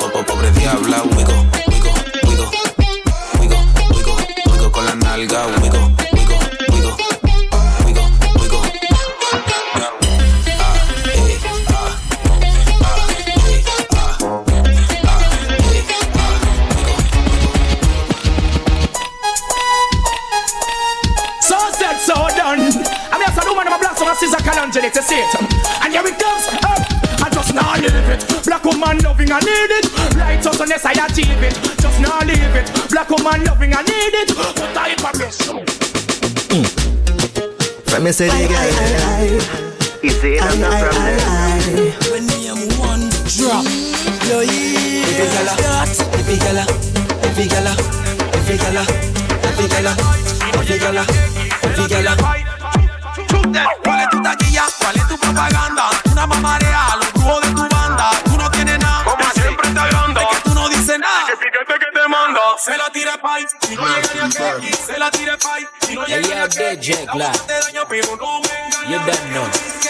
[0.01, 1.92] Popo, pobre diabla, wigo, wigo,
[2.29, 2.51] wigo.
[3.40, 3.57] Wigo,
[3.94, 4.16] wigo,
[4.53, 5.89] wigo con la nalga, wigo,
[24.72, 25.35] see to see it.
[25.83, 26.78] And here it comes, up.
[27.22, 28.44] I just not leave it.
[28.44, 29.87] Black woman loving, I need it.
[30.14, 31.54] Right up, unless I achieve it.
[31.80, 32.70] Just not leave it.
[32.90, 34.35] Black woman loving, I need it.
[34.37, 35.02] But I ain't
[37.90, 39.40] Let me say it again.
[40.02, 41.90] You see it, I'm not from there.
[42.12, 43.64] When name one drop.
[44.30, 45.54] Yo, If you gala,
[46.14, 46.64] if you gala,
[47.26, 47.74] if you gala,
[48.38, 48.83] if you gala,
[49.42, 49.92] if you gala,
[50.61, 51.04] if you gala,
[51.64, 52.39] if you gala.
[55.40, 55.90] Propaganda?
[56.12, 58.11] Una mamarea, los dúos de tu banda.
[58.24, 60.22] Tú no tienes nada, que siempre te agranda.
[60.22, 61.26] Es que tú no dices nada.
[61.26, 62.40] Que piquete que te manda.
[62.59, 64.72] Se la tire pa'y, si no llegaría aquí.
[64.72, 66.92] Se la tire pa'y, si no Yeah, llegaría yeah, aquí.
[67.07, 67.37] La Glad.
[67.46, 68.90] te daña, pero no me engaña.
[68.90, 69.46] You don't know.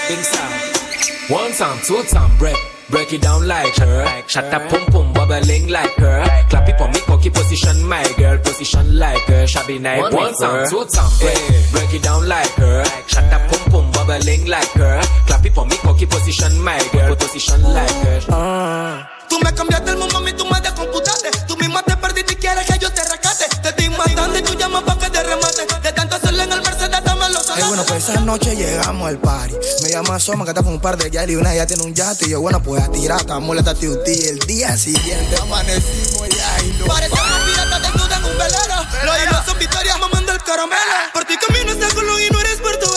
[0.09, 1.37] Think some.
[1.37, 2.57] One time, two time, break.
[2.91, 4.05] Break it down like her.
[4.27, 6.25] Shut up, pum pum, bubbling like her.
[6.51, 8.37] Clap it for me, cocky position, my girl.
[8.39, 9.47] Position like her.
[9.47, 11.39] Shabby night, One one time, time, two time, break.
[11.71, 12.83] Break it down like her.
[13.07, 15.01] Shut up, pum pum, bubbling like her.
[15.27, 17.15] Clap it for me, cocky position, my girl.
[17.15, 19.07] Position like her.
[19.29, 21.31] Tú me cambiaste el mundo, a mí tú me descomputaste.
[21.47, 23.45] Tú misma te perdiste y quieres que yo te rescate.
[23.63, 25.67] Te estoy matando y tú llamas pa' que te remate.
[25.83, 29.19] De tanto hacerle en el Mercedes, dame los Eh, bueno, pues esa noche llegamos al
[29.19, 29.55] party.
[29.85, 31.95] Me llama Soma, que está con un par de yali y una ya tiene un
[31.95, 32.27] yate.
[32.27, 36.73] Y yo, bueno, pues a tirar, estamos la tati El día siguiente amanecimos ya y
[36.79, 36.87] no.
[36.87, 38.77] Parecemos piratas desnudas en un velero.
[39.05, 40.97] Los hilos son victorias mamando el caramelo.
[41.13, 42.90] Por ti camino colón y no eres Portobelo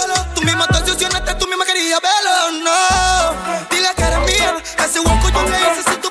[2.63, 3.36] no.
[3.69, 6.10] Dile a cara mía, hace hueco yo le hice si tú.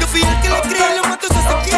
[0.00, 1.70] Yo fui el que le crié y le mato hasta aquí.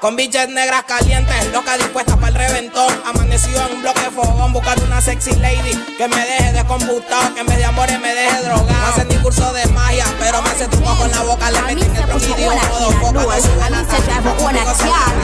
[0.00, 2.88] Con bichas negras calientes, loca dispuesta reventón.
[3.04, 7.40] Amanecido en un bloque de fogón, buscando una sexy lady que me deje descomputado, que
[7.40, 8.66] en vez de amores me deje drogado.
[8.68, 11.84] No hace ni curso de magia, pero me hace truco con la boca, le metí
[11.84, 15.18] en el promedio, modo foca de su I need to drive my own a car.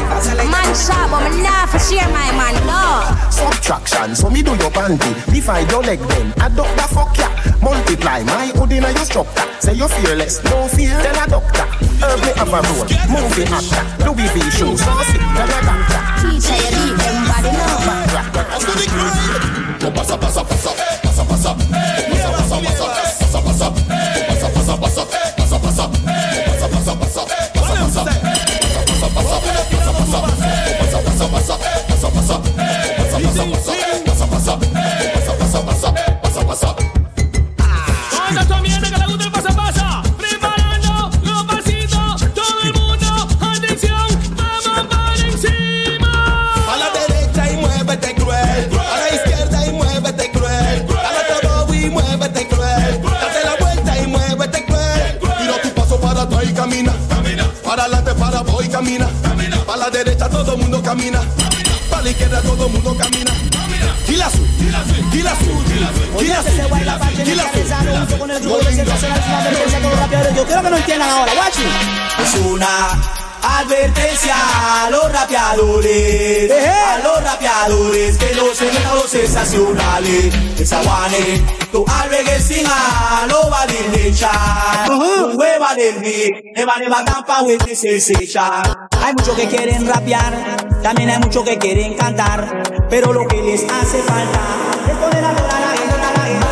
[0.50, 3.30] Man sharp, but me nah for share my man, no.
[3.30, 5.14] Subtraction, so me do your panty.
[5.32, 6.32] Divide your leg then.
[6.42, 7.28] Adopt the fuck ya.
[7.62, 9.44] Multiply my hood in your structure.
[9.60, 11.00] Say you're fearless, no fear.
[11.00, 11.83] Tell a doctor.
[12.04, 12.84] Herb me have a role.
[13.08, 14.80] Movie actor, Louis V shoes.
[14.80, 16.00] Saucy, Galaganta.
[16.20, 17.24] Teacher, you leave them
[19.94, 22.93] Pass up, pass up, pass up, pass up, pass up, pass up.
[60.94, 61.20] Camina.
[61.90, 63.32] Para la izquierda todo el mundo camina.
[64.06, 65.64] Gila azul, gila azul, gila azul,
[66.18, 70.36] gila azul, con el grupo de sensacional, es una advertencia con los rapeadores.
[70.36, 71.32] Yo quiero que no entiendan ahora.
[72.22, 73.00] Es una
[73.42, 80.34] advertencia a los rapeadores, a los rapeadores que los los sensacionales.
[80.58, 84.30] Esa guane, tu albergue sin a lo va de lecha.
[84.86, 88.62] Tu hueva del mi, neva neva tampa with the sensation.
[89.02, 93.64] Hay muchos que quieren rapear, también hay muchos que quieren cantar, pero lo que les
[93.64, 94.40] hace falta
[94.86, 96.44] es poner a gente, a la.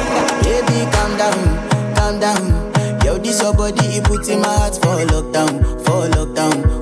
[0.43, 2.99] Baby, calm down, calm down.
[3.05, 6.82] Yo, this your body, it puts in my heart for lockdown, for lockdown.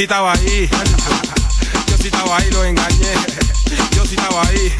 [0.00, 0.70] Sí estaba ahí.
[1.86, 3.12] Yo sí estaba ahí, lo engañé.
[3.94, 4.72] Yo sí estaba ahí.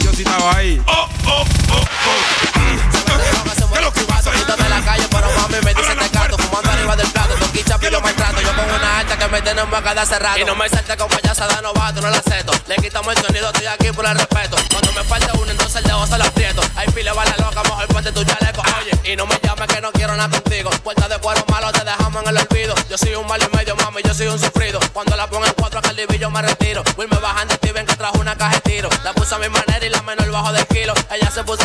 [0.00, 0.82] Yo sí estaba ahí.
[0.86, 1.84] Oh, oh, oh, oh.
[3.72, 6.70] ¿Qué es lo que pasa de la calle, pero mami me dice te canto Fumando
[6.70, 9.94] arriba del plato, toquicha pillo maltrato Yo pongo una alta que me tiene en boca
[9.94, 12.76] de hace rato Y no me salte con payasa de novato, no la acepto Le
[12.76, 16.06] quitamos el sonido, estoy aquí por el respeto Cuando me falta uno, entonces el dedo
[16.06, 19.38] se lo aprieto Hay pile vale loca, mejor ponte tu chaleco Oye, y no me
[19.42, 22.53] llames que no quiero nada contigo Puerta de cuero malo, te dejamos en el olvido
[22.94, 24.78] Yo soy un mal y medio, mami, yo soy un sufrido.
[24.92, 26.84] Cuando la pongo en cuatro, acá el yo me retiro.
[26.96, 29.38] Will me bajan de ti, ven que trajo una caja de tiro La puse a
[29.38, 30.94] mi manera y la menor bajo del kilo.
[31.10, 31.64] Ella se puso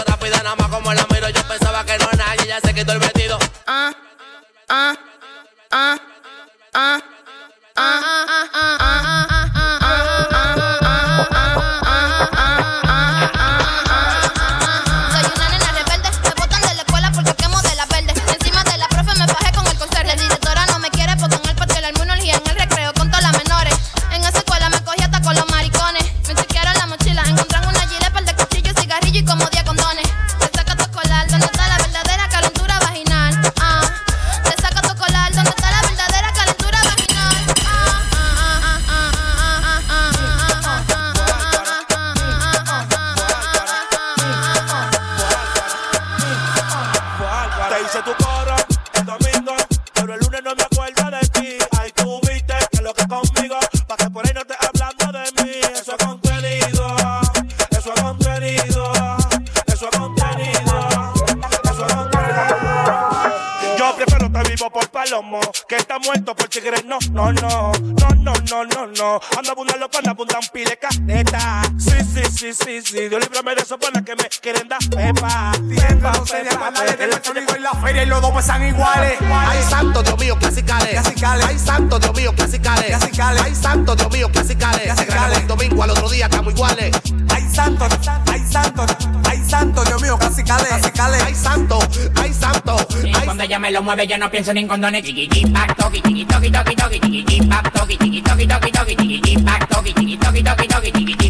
[78.39, 79.19] pesan iguales.
[79.21, 80.97] Ay, santo, Dios mío, clasicales.
[81.45, 83.03] Ay, santo, Dios mío, clasicales.
[83.43, 84.95] Ay, santo, Dios mío, clasicales.
[84.95, 86.91] Se el domingo al otro día, estamos iguales.
[87.33, 87.85] Ay, santo,
[88.31, 88.85] ay, santo,
[89.29, 91.17] ay, santo, Dios mío, casi cale, casi cale.
[91.25, 91.79] Ay, santo,
[92.15, 92.77] ay, santo.
[93.03, 95.03] Y cuando ella me lo mueve, yo no pienso ni en condones.
[95.03, 99.37] Chiqui, pac, toqui, chiqui, toqui, toqui, toqui, chiqui, pac, toqui, chiqui, toqui, toqui, toqui, chiqui,
[99.43, 101.28] pac, toqui, chiqui, toqui, toqui, toqui, chiqui,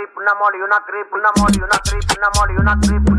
[0.00, 3.09] creep, una moli, una creep, una moli, una creep, una moli, una creep,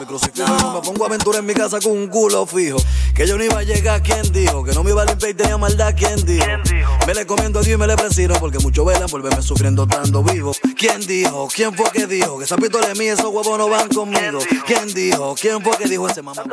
[0.00, 2.78] Mi crucifijo, no me pongo aventura en mi casa con un culo fijo.
[3.14, 4.64] Que yo no iba a llegar, ¿quién dijo?
[4.64, 6.46] Que no me iba a limpiar y tenía maldad, ¿quién dijo?
[7.06, 9.86] Me le comiendo a Dios y me le presido porque mucho velan por verme sufriendo
[9.86, 10.52] tanto vivo.
[10.74, 11.48] ¿Quién dijo?
[11.54, 12.38] ¿Quién fue que dijo?
[12.38, 14.38] Que esa pistola de mí, esos huevos no van conmigo.
[14.66, 15.34] ¿Quién dijo?
[15.38, 16.44] ¿Quién fue que dijo ese mamá?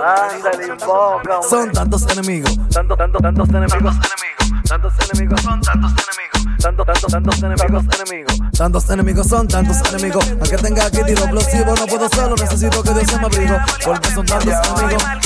[1.50, 7.12] Son tantos enemigos, tantos, tantos, tantos enemigos, enemigos, tantos enemigos, son tantos enemigos, tantos, tantos,
[7.12, 10.26] tantos enemigos, enemigos, tantos enemigos, son tantos enemigos.
[10.30, 14.26] Aunque tenga aquí tiro explosivo, no puedo solo, necesito que Dios me abrigo, porque son
[14.26, 15.03] tantos enemigos.
[15.05, 15.20] A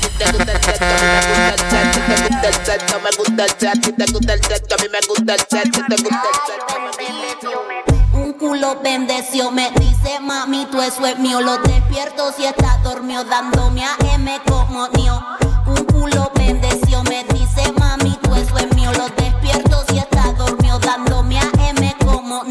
[0.00, 0.90] ti te gusta el sexo,
[1.40, 1.50] me
[2.36, 5.34] gusta el sexo, me gusta el sexo, te gusta el sexo, a mí me gusta
[5.34, 7.50] el sexo, te gusta el sexo.
[8.14, 11.40] Un culo bendeció, me dice mami, tú eso es mío.
[11.40, 15.22] Lo despierto si está dormido, dándome a M como mío.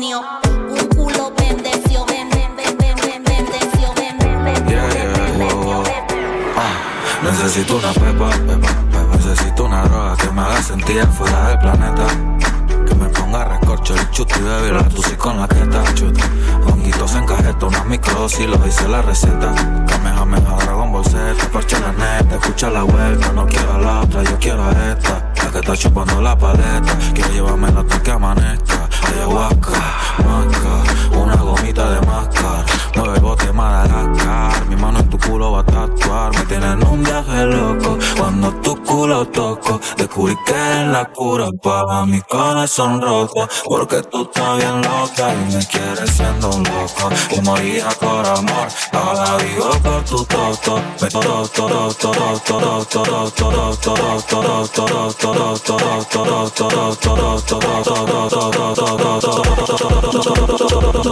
[0.01, 4.15] Un culo bendeció, ben, ben, ben, ben, ben, bendeció, ben.
[6.55, 9.17] Ah, necesito una pepa, pepa, pepa.
[9.17, 12.58] Necesito una droga que me haga sentir fuera del planeta.
[13.31, 15.47] Ponga recorcho el chuti, baby, la tusi con la.
[15.93, 16.23] Chuta.
[16.65, 19.53] Honguitos en cajeta, una microdosis, lo dice la receta.
[19.85, 22.37] Kamehameha, Dragon Ball Z, parche la neta.
[22.37, 25.31] Escucha la vuelta, no quiero la otra, yo quiero a esta.
[25.43, 28.89] La que está chupando la paleta, quiero llevarme hasta que amanezca.
[29.13, 29.79] Ayahuasca,
[30.25, 32.65] maca, una gomita de máscara.
[32.95, 36.31] Mueve el bote Madagascar, mi mano en tu culo va a tatuar.
[36.35, 39.79] Me tienen en un viaje loco, cuando tu culo toco.
[39.97, 43.47] Descubrí que eres la cura para mi corazón roto.
[43.65, 47.09] Porque tú estás bien loca y me quieres siendo un loco.
[47.31, 50.81] Y moría por amor, ahora vivo por tu toto.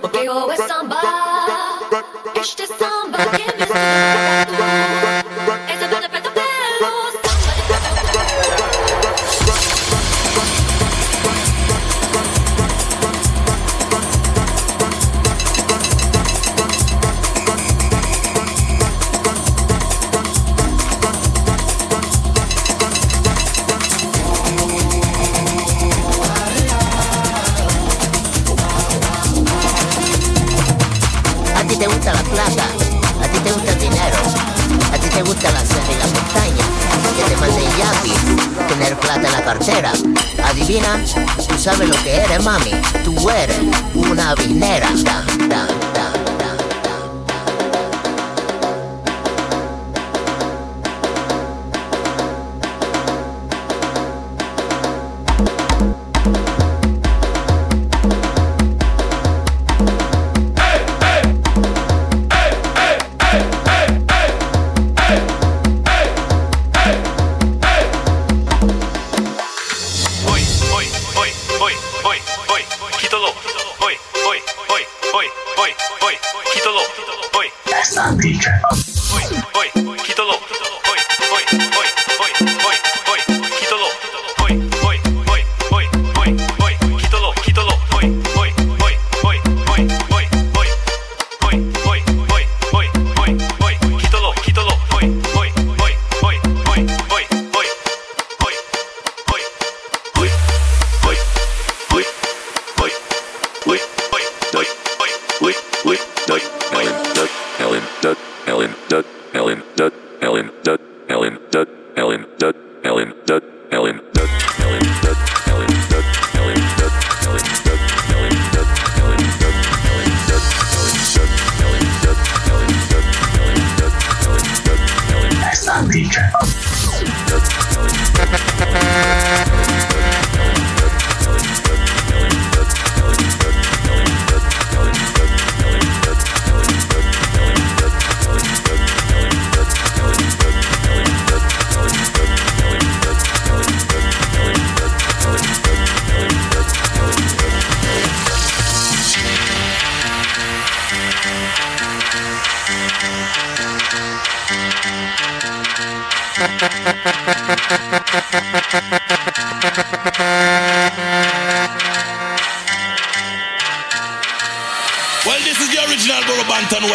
[0.00, 1.00] But they always samba.
[2.36, 3.22] It's the samba.
[42.44, 42.72] mami,
[43.04, 43.58] tú eres
[43.94, 44.88] una vinera.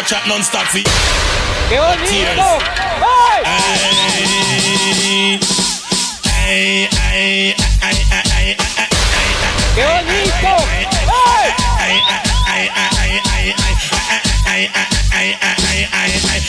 [0.09, 0.81] chat non-stop fi
[1.69, 2.41] Tears.
[3.05, 3.43] Ay
[9.75, 10.51] ¡Qué bonito!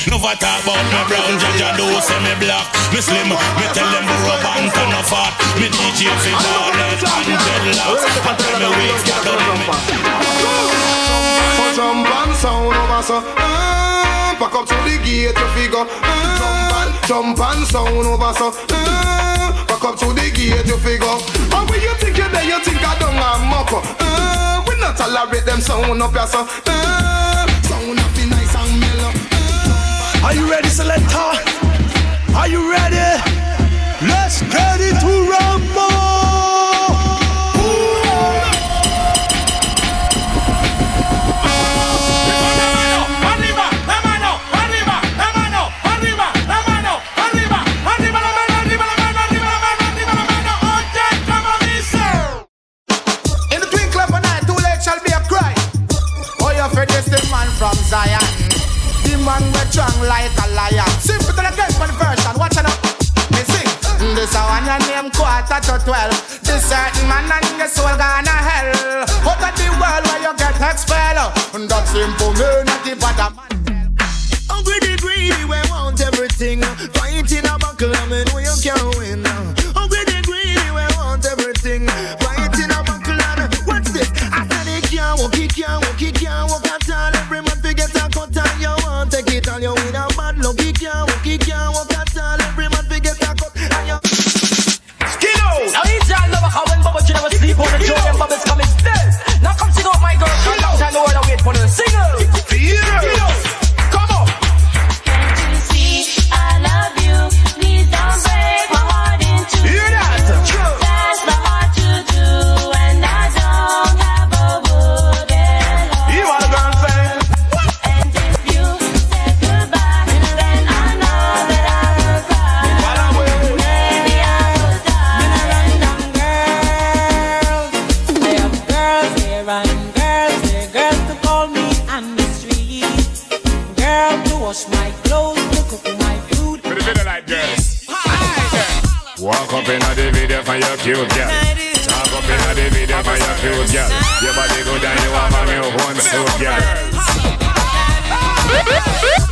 [0.08, 2.64] Never talk about my brown Jaja do say me black.
[2.92, 5.36] Me slim, me tell them grow and turn a fat.
[5.61, 6.96] Me DJ fi ball and
[7.44, 10.89] dreadlocks And tell me wigs got done me
[11.74, 16.74] jump and sound over so uh, Back up to the gate you figure uh, Jump
[16.80, 21.16] and jump and sound over so uh, Back up to the gate you figure
[21.54, 24.96] And when you think you're there you think I don't have muck uh, We not
[24.96, 29.12] tolerate them sound up here so uh, Sound up be nice and mellow
[30.24, 31.30] Are you ready, Selector?
[32.34, 32.96] Are you ready?
[34.02, 36.09] Let's get it to rumble!
[71.53, 73.49] That's him for me, not bad I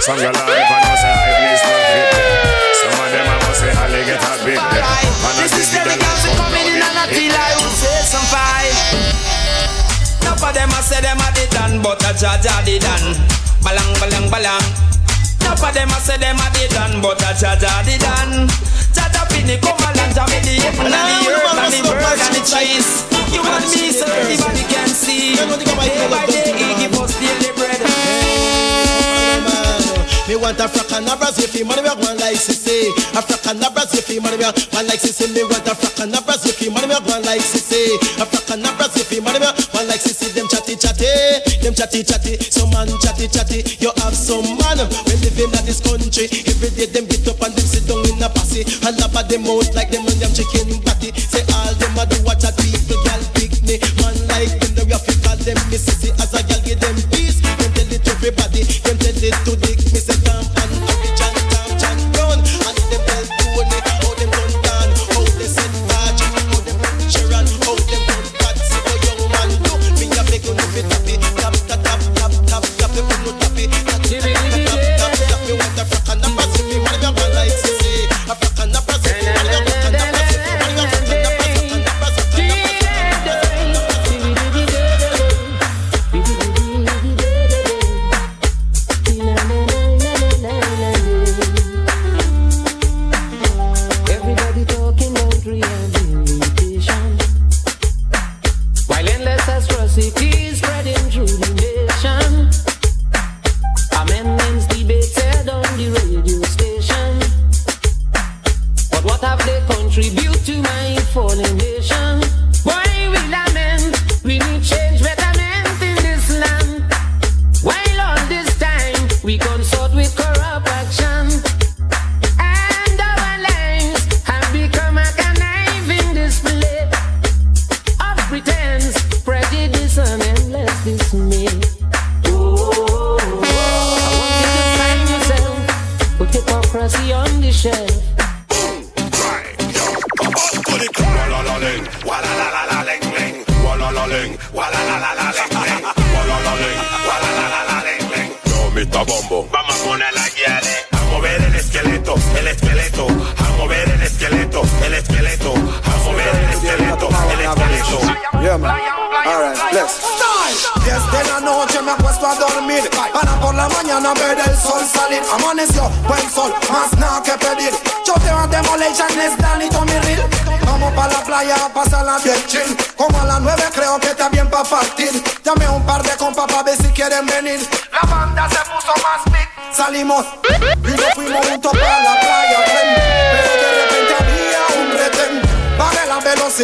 [0.09, 2.09] Some girl are if I know say I please no fit.
[2.81, 4.81] Some of them I must say I get a bit them.
[4.81, 7.53] And I This is see the the girls who coming in and I feel I
[7.61, 8.73] would say some fight.
[10.25, 13.21] Enough of them I say them a the done, but a Jaja the done.
[13.61, 14.65] Balang balang balang.
[15.45, 18.49] Enough of them I say them a the done, but a Jaja the done.
[18.97, 22.41] Jaja pini come along, Jammy the apple and the earth and the bird and the
[22.49, 23.05] trees.
[23.29, 25.37] You and me so everybody can see.
[25.37, 27.88] Day by day he give us daily bread.
[30.29, 32.93] Me want a frack and a Brazil fee, money me want like Sissy.
[33.17, 35.25] A frack and a Brazil fee, money me want like Sissy.
[35.33, 37.97] Me want a frack and a Brazil fee, money me want like Sissy.
[38.21, 40.29] A frack and a Brazil fee, money me want like Sissy.
[40.37, 41.09] Them chatty chatty,
[41.65, 42.37] them chatty chatty.
[42.45, 43.65] Some man chatty chatty.
[43.81, 46.29] You have some man when living in this country.
[46.45, 48.69] Every day them get up and them sit down in a posse.
[48.85, 51.09] And lap them out like them and them chicken batty.
[51.17, 51.48] Say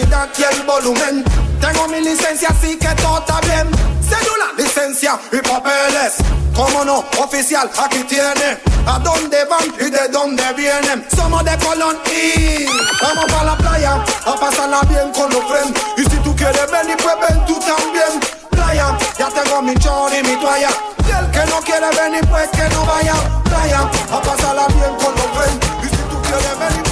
[0.04, 1.24] velocidad y el volumen
[1.60, 3.70] Tengo mi licencia así que todo está bien.
[4.02, 6.16] Cédula, licencia y papeles.
[6.54, 8.60] Cómo no, oficial, aquí tiene.
[8.86, 11.06] ¿A dónde van y de dónde vienen?
[11.16, 12.66] Somos de Colón y
[13.00, 15.80] Vamos pa' la playa a pasarla bien con los friends.
[15.96, 18.20] Y si tú quieres venir pues ven tú también.
[18.50, 20.68] Playa, ya tengo mi chor y mi toalla.
[21.08, 23.80] Y el que no quiere venir pues que no vaya Playa,
[24.12, 25.66] a pasarla bien con los friends.
[25.82, 26.83] Y si tú quieres venir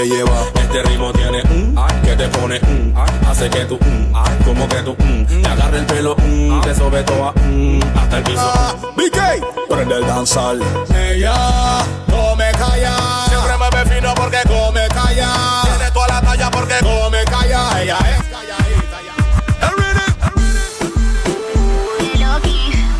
[0.00, 2.94] Este ritmo tiene un que te pone un
[3.28, 4.10] hace que tú un
[4.46, 8.22] como que tú un te agarre el pelo un te sobe toda un hasta el
[8.22, 8.50] piso.
[8.96, 10.62] BK, prende el danzal.
[10.94, 12.96] Ella come calla,
[13.28, 15.34] siempre me ve fino porque come calla.
[15.64, 17.82] Tiene toda la talla porque come calla.
[17.82, 18.30] Ella es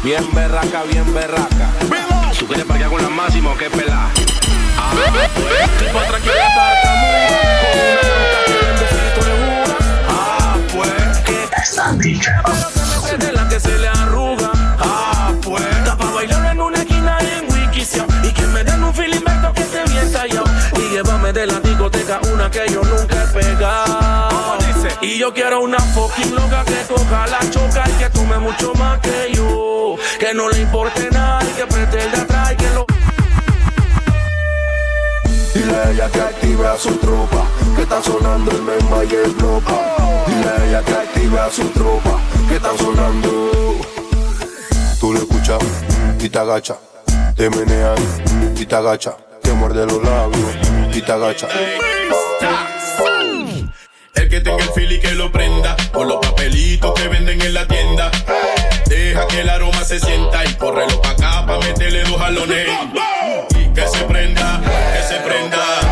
[0.02, 1.70] Bien berraca, bien berraca.
[2.38, 4.10] Tú quieres parquear con la máxima o qué pelá.
[4.76, 4.92] Ah,
[5.78, 7.28] tipo tranquila, tartamuda,
[7.62, 9.76] con una que en besito le jura.
[10.08, 12.42] Ah, pues, que está dicha.
[13.18, 14.50] de la que se le arruga.
[14.78, 18.06] Ah, pues, está pa' bailar en una esquina en Wikisia.
[18.22, 20.44] Y que me den un filimento que esté bien tallado.
[20.76, 24.58] Y llévame de la discoteca una que yo nunca he pegado.
[25.02, 29.00] Y yo quiero una fucking loca que coja la choca y que tome mucho más
[29.00, 29.96] que yo.
[30.18, 32.29] Que no le importe nada y que pretenda
[36.60, 39.96] active a su tropa, que está sonando el memba y el blopa.
[40.26, 43.50] Dile a ella que active a su tropa, que está sonando.
[44.98, 45.58] Tú lo escuchas
[46.18, 46.76] y te agacha,
[47.36, 47.96] te menean
[48.56, 50.56] y te agacha, te muerde los labios
[50.92, 51.48] y te agacha.
[54.14, 57.54] El que tenga el feel y que lo prenda Con los papelitos que venden en
[57.54, 58.10] la tienda
[58.86, 62.68] Deja que el aroma se sienta Y córrelo pa' acá pa' meterle dos jalones
[63.58, 64.60] Y que se prenda,
[64.92, 65.89] que se prenda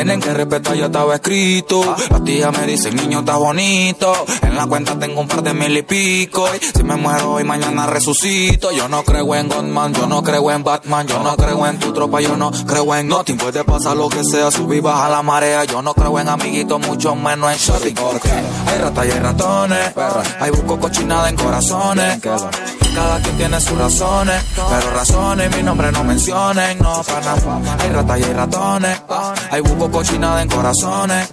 [0.00, 1.94] Tienen que respetar, yo estaba escrito.
[2.08, 4.14] Las tías me dicen, niño, está bonito.
[4.40, 6.48] En la cuenta tengo un par de mil y pico.
[6.54, 8.72] Y si me muero hoy, mañana resucito.
[8.72, 11.06] Yo no creo en Godman, yo no creo en Batman.
[11.06, 13.36] Yo no creo en tu tropa, yo no creo en nothing.
[13.36, 15.64] Puede pasar lo que sea, subir, baja la marea.
[15.64, 17.94] Yo no creo en amiguitos, mucho menos en shopping.
[17.94, 19.92] Porque hay ratas y hay ratones.
[20.40, 22.20] Hay busco cochinada en corazones.
[22.22, 24.42] Cada quien tiene sus razones.
[24.54, 26.78] Pero razones, mi nombre no mencionen.
[26.78, 27.76] No, para nada.
[27.80, 29.02] Hay ratas y hay ratones.
[29.50, 31.32] Hay busco cochinada en corazones.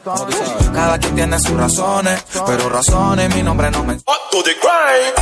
[0.73, 2.23] Cada quien tiene sus razones.
[2.45, 4.01] Pero razones, mi nombre no grind.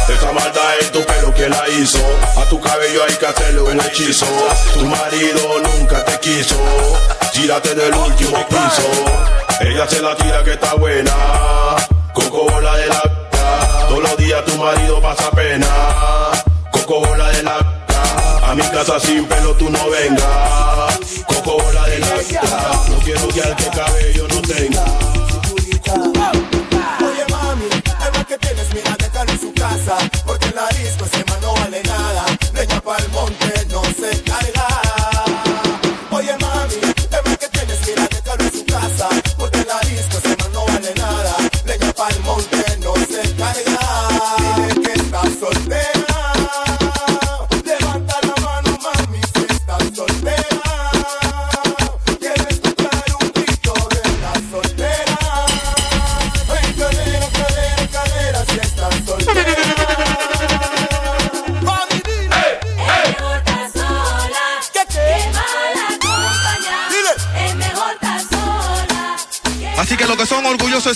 [0.09, 1.99] Esa maldad en tu pelo que la hizo.
[2.37, 4.25] A tu cabello hay que hacerle un hechizo.
[4.73, 6.55] Tu marido nunca te quiso.
[7.33, 8.87] Tírate del último piso.
[9.61, 11.13] Ella se la tira que está buena.
[12.13, 13.01] Coco bola de la
[13.89, 15.67] Todos los días tu marido pasa pena.
[16.71, 17.84] Coco bola de la
[18.55, 20.99] mi casa sin pelo tú no vengas.
[21.27, 22.83] Coco bola de nata.
[22.89, 24.85] No quiero que al que cabello no tenga.
[27.05, 31.23] Oye mami, el más que tienes, mira, déjalo en su casa Porque la disco ese
[31.25, 33.81] man no vale nada Leña pa'l monte, no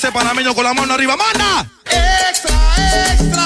[0.10, 1.66] ese panameño con la mano arriba, ¡manda!
[1.86, 2.57] Extra,
[3.12, 3.45] extra.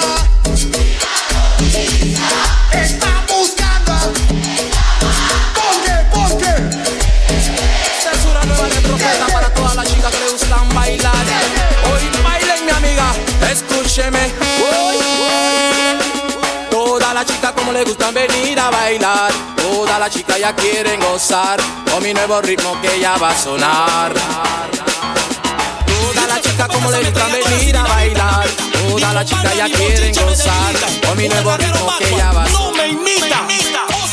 [2.72, 3.94] Está buscando.
[5.54, 5.96] ¿Por qué?
[6.12, 6.54] ¿Por qué?
[7.98, 11.26] Esta es una nueva de trompeta para todas las chicas que le gustan bailar.
[11.92, 13.14] Hoy bailen, mi amiga,
[13.52, 14.32] escúcheme.
[14.60, 15.98] Uy, uy.
[16.70, 19.32] Todas las chicas como le gustan venir a bailar.
[19.58, 21.60] Todas las chicas ya quieren gozar
[21.92, 24.14] con mi nuevo ritmo que ya va a sonar.
[26.64, 28.48] Chicas como le gustan venir a bailar.
[28.88, 32.48] Todas las chicas ya quieren gozar con mi nuevo ritmo que ya va.
[32.50, 33.48] No me imita.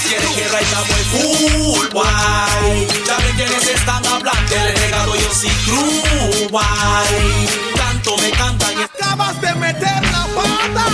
[0.09, 2.88] Quieren que raizamos el full guay.
[3.07, 4.55] Ya ven quienes están hablando.
[4.57, 7.48] El regalo yo sí true guay.
[7.76, 10.86] Tanto me cantan Acabas de meter la pata.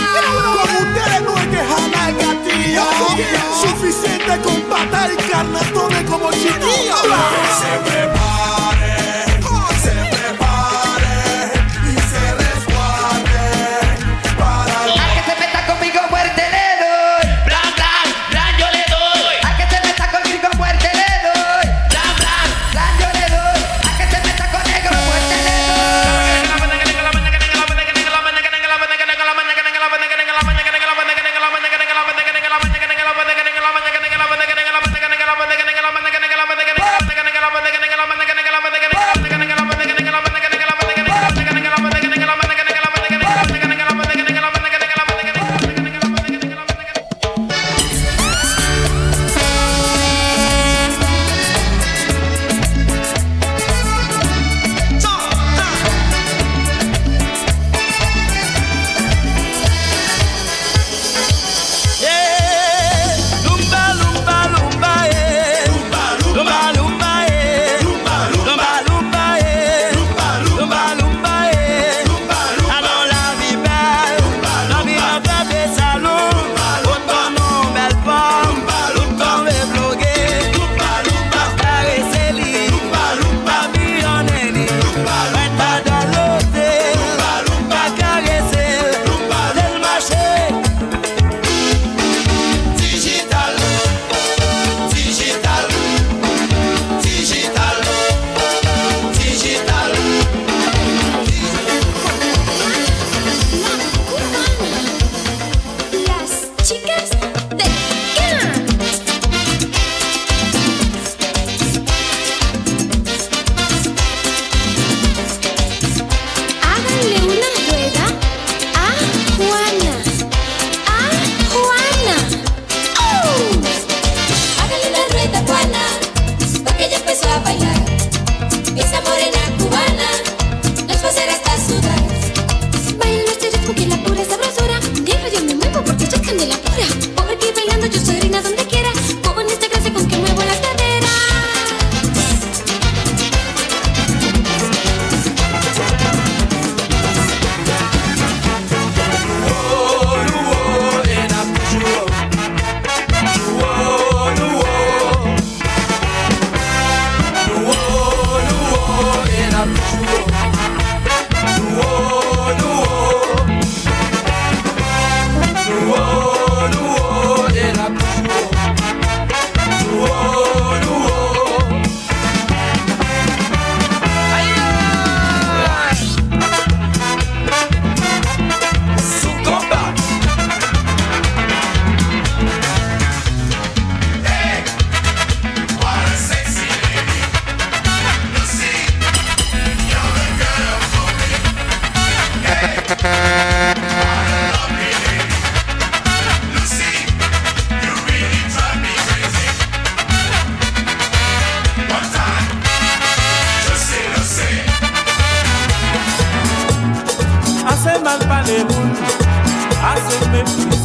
[0.57, 2.84] Con ustedes no hay que jalar gatillo.
[3.62, 8.15] Suficiente con patar y carnatones como chiquillos.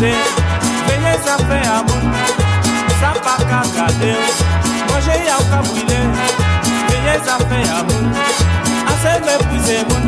[0.01, 0.15] você.
[0.87, 2.01] Beleza feia, amor,
[2.99, 4.15] sapaca, cadê?
[4.91, 6.01] Manjei ao cabulê,
[6.89, 8.05] beleza feia, amor.
[8.87, 10.01] Acebe, pusei, amor,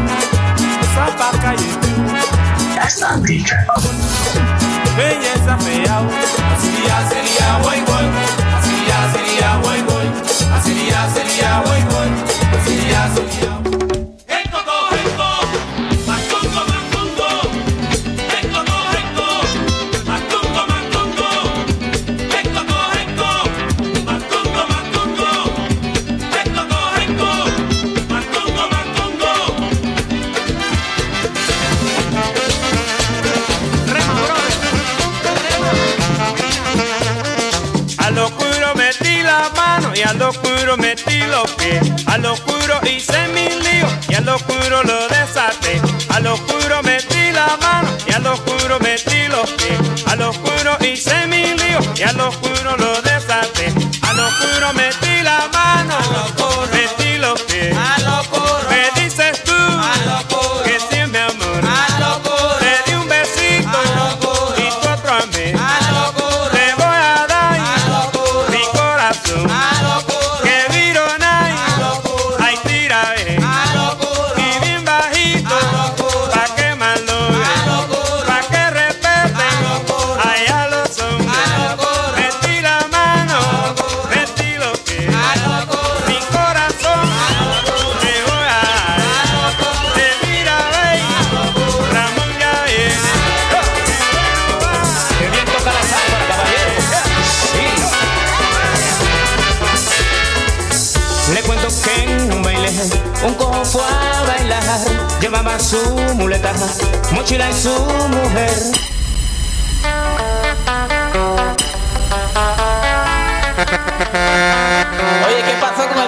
[0.96, 2.84] sapaca, e tu.
[2.84, 3.66] Essa bicha.
[4.96, 5.96] Beleza feia,
[6.60, 8.08] seria, seria, oi, oi.
[8.64, 10.08] Seria, seria, oi, oi.
[10.64, 12.10] Seria, seria, oi, oi.
[12.64, 13.63] Seria, seria, oi, oi.
[41.44, 42.63] Metí los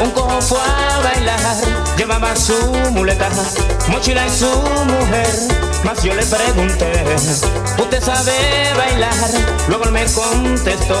[0.00, 1.40] un cojo fue a bailar.
[1.96, 2.54] Llevaba su
[2.92, 3.28] muleta,
[3.88, 5.28] mochila y su mujer.
[5.84, 6.92] Mas yo le pregunté,
[7.78, 8.32] ¿usted sabe
[8.76, 9.14] bailar?
[9.68, 11.00] Luego él me contestó,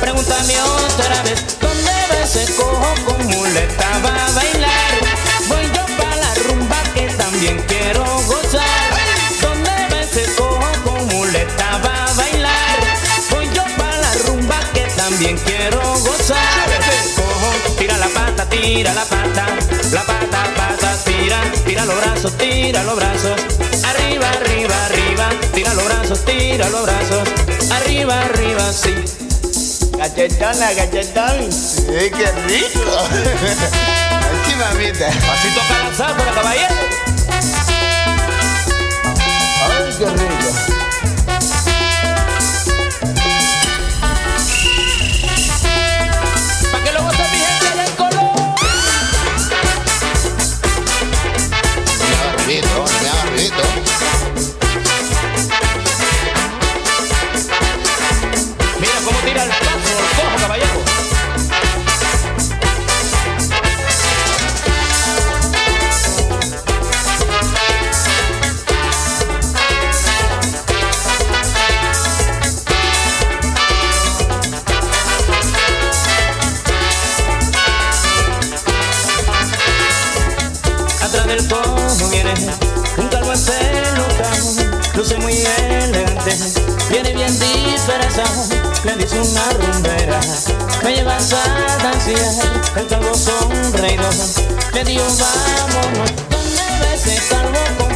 [0.00, 4.94] pregúntame otra vez, ¿dónde va ese cojo con muleta va a bailar?
[5.48, 8.96] Voy yo para la rumba que también quiero gozar.
[15.08, 16.75] También quiero gozar.
[18.50, 19.46] Tira la pata,
[19.92, 23.40] la pata, la pata, tira, tira los brazos, tira los brazos,
[23.84, 27.28] arriba, arriba, arriba, tira los brazos, tira los brazos,
[27.70, 28.94] arriba, arriba, sí.
[29.98, 31.52] Cachetona, cachetón.
[31.52, 32.98] Sí, qué rico.
[32.98, 35.08] Así, mamita.
[35.08, 35.48] Así
[35.96, 36.74] toca la caballero.
[39.62, 40.75] Ay, qué rico.
[89.06, 90.20] Dice una rumbera,
[90.82, 94.08] me llevas a danzar, el calvo sonreído,
[94.74, 97.95] le digo vámonos, ¿dónde va ese calvo con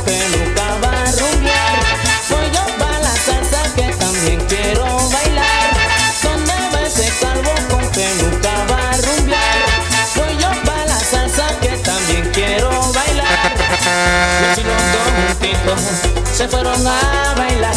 [16.41, 17.75] se fueron a bailar.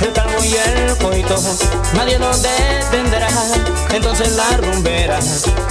[0.00, 1.36] El calvo y el coito,
[1.92, 3.28] nadie los detendrá.
[3.92, 5.18] Entonces la rumbera,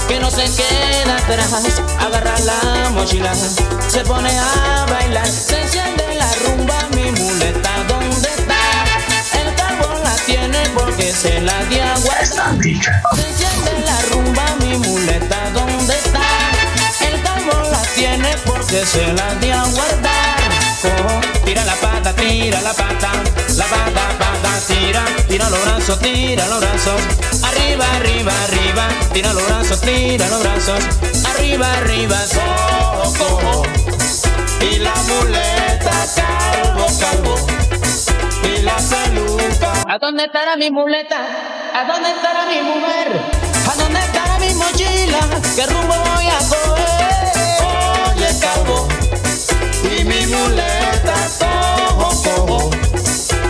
[0.07, 5.27] que no se queda atrás, agarra la mochila, se pone a bailar.
[5.27, 8.61] Se enciende la rumba, mi muleta, ¿dónde está?
[9.41, 12.53] El calvo la tiene porque se la di a guardar.
[13.15, 16.21] Se enciende la rumba, mi muleta, ¿dónde está?
[17.01, 20.36] El calvo la tiene porque se la di a guardar.
[21.43, 23.09] Tira la pata, tira la pata,
[23.55, 27.01] la pata, pata, tira, tira los brazos, tira los brazos,
[27.43, 30.80] arriba, arriba, arriba, tira los brazos, tira los brazos,
[31.34, 32.19] arriba, arriba,
[33.17, 33.63] cojo,
[34.61, 37.36] y la muleta, calvo, calvo,
[38.43, 39.73] y la peluca.
[39.88, 41.25] ¿A dónde estará mi muleta?
[41.73, 43.19] ¿A dónde estará mi mujer?
[43.71, 45.21] ¿A dónde estará mi mochila?
[45.55, 48.15] ¿Qué rumbo voy a coger?
[48.15, 48.88] Oye, calvo,
[50.08, 52.70] mi muleta, cojo, cojo,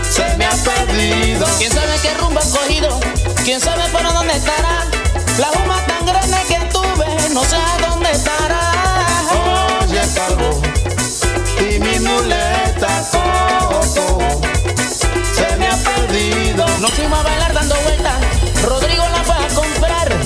[0.09, 1.45] se me ha perdido.
[1.59, 2.99] ¿Quién sabe qué rumbo he cogido?
[3.43, 4.85] ¿Quién sabe por dónde estará?
[5.37, 8.71] La juma tan grande que tuve, no sé a dónde estará.
[9.81, 10.61] Oye, calvo,
[11.59, 14.41] y mi muleta, cojo, cojo,
[15.33, 16.65] se me ha perdido.
[16.79, 18.15] Nos fuimos a bailar dando vueltas,
[18.63, 20.17] Rodrigo la fue a comprar,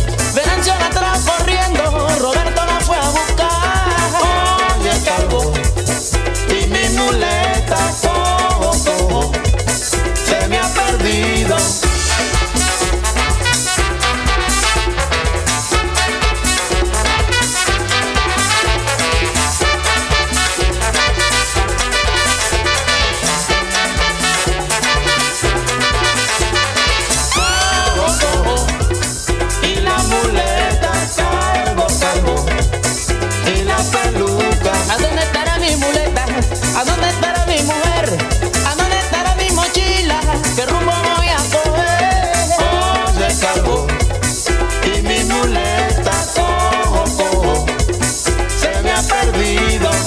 [7.11, 9.31] muleta, cojo, cojo,
[10.25, 11.90] se me ha perdido.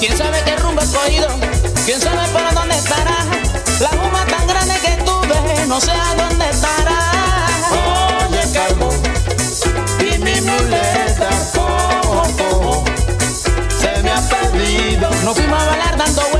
[0.05, 1.27] ¿Quién sabe qué rumbo he cogido?
[1.83, 3.25] ¿Quién sabe por dónde estará?
[3.79, 6.99] La juma tan grande que tuve, no sé a dónde estará.
[8.27, 8.89] Oye, calvo,
[10.01, 12.83] y mi muleta, cojo, cojo,
[13.79, 15.09] se me ha perdido.
[15.23, 16.34] Nos fuimos a bailar dando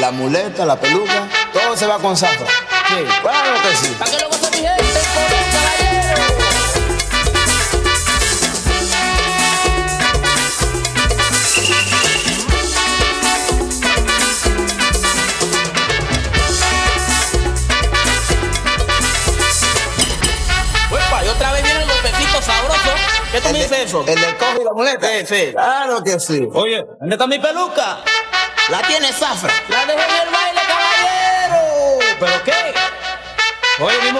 [0.00, 2.46] la muleta, la peluca, todo se va con zafra.
[2.88, 3.94] Sí, claro que sí.
[3.98, 5.00] Para que lo goce mi gente,
[5.52, 6.20] caballero.
[22.40, 23.00] Sabrosos.
[23.30, 24.00] ¿Qué tú me dices eso?
[24.00, 25.06] El del cojo y la muleta.
[25.06, 25.52] Sí, sí.
[25.52, 26.48] Claro que sí.
[26.54, 27.98] Oye, ¿dónde está mi peluca?
[28.70, 29.52] La tiene zafra.
[29.68, 31.98] La dejé en el baile, caballero.
[32.20, 32.74] ¿Pero qué?
[33.82, 34.12] Oye, mi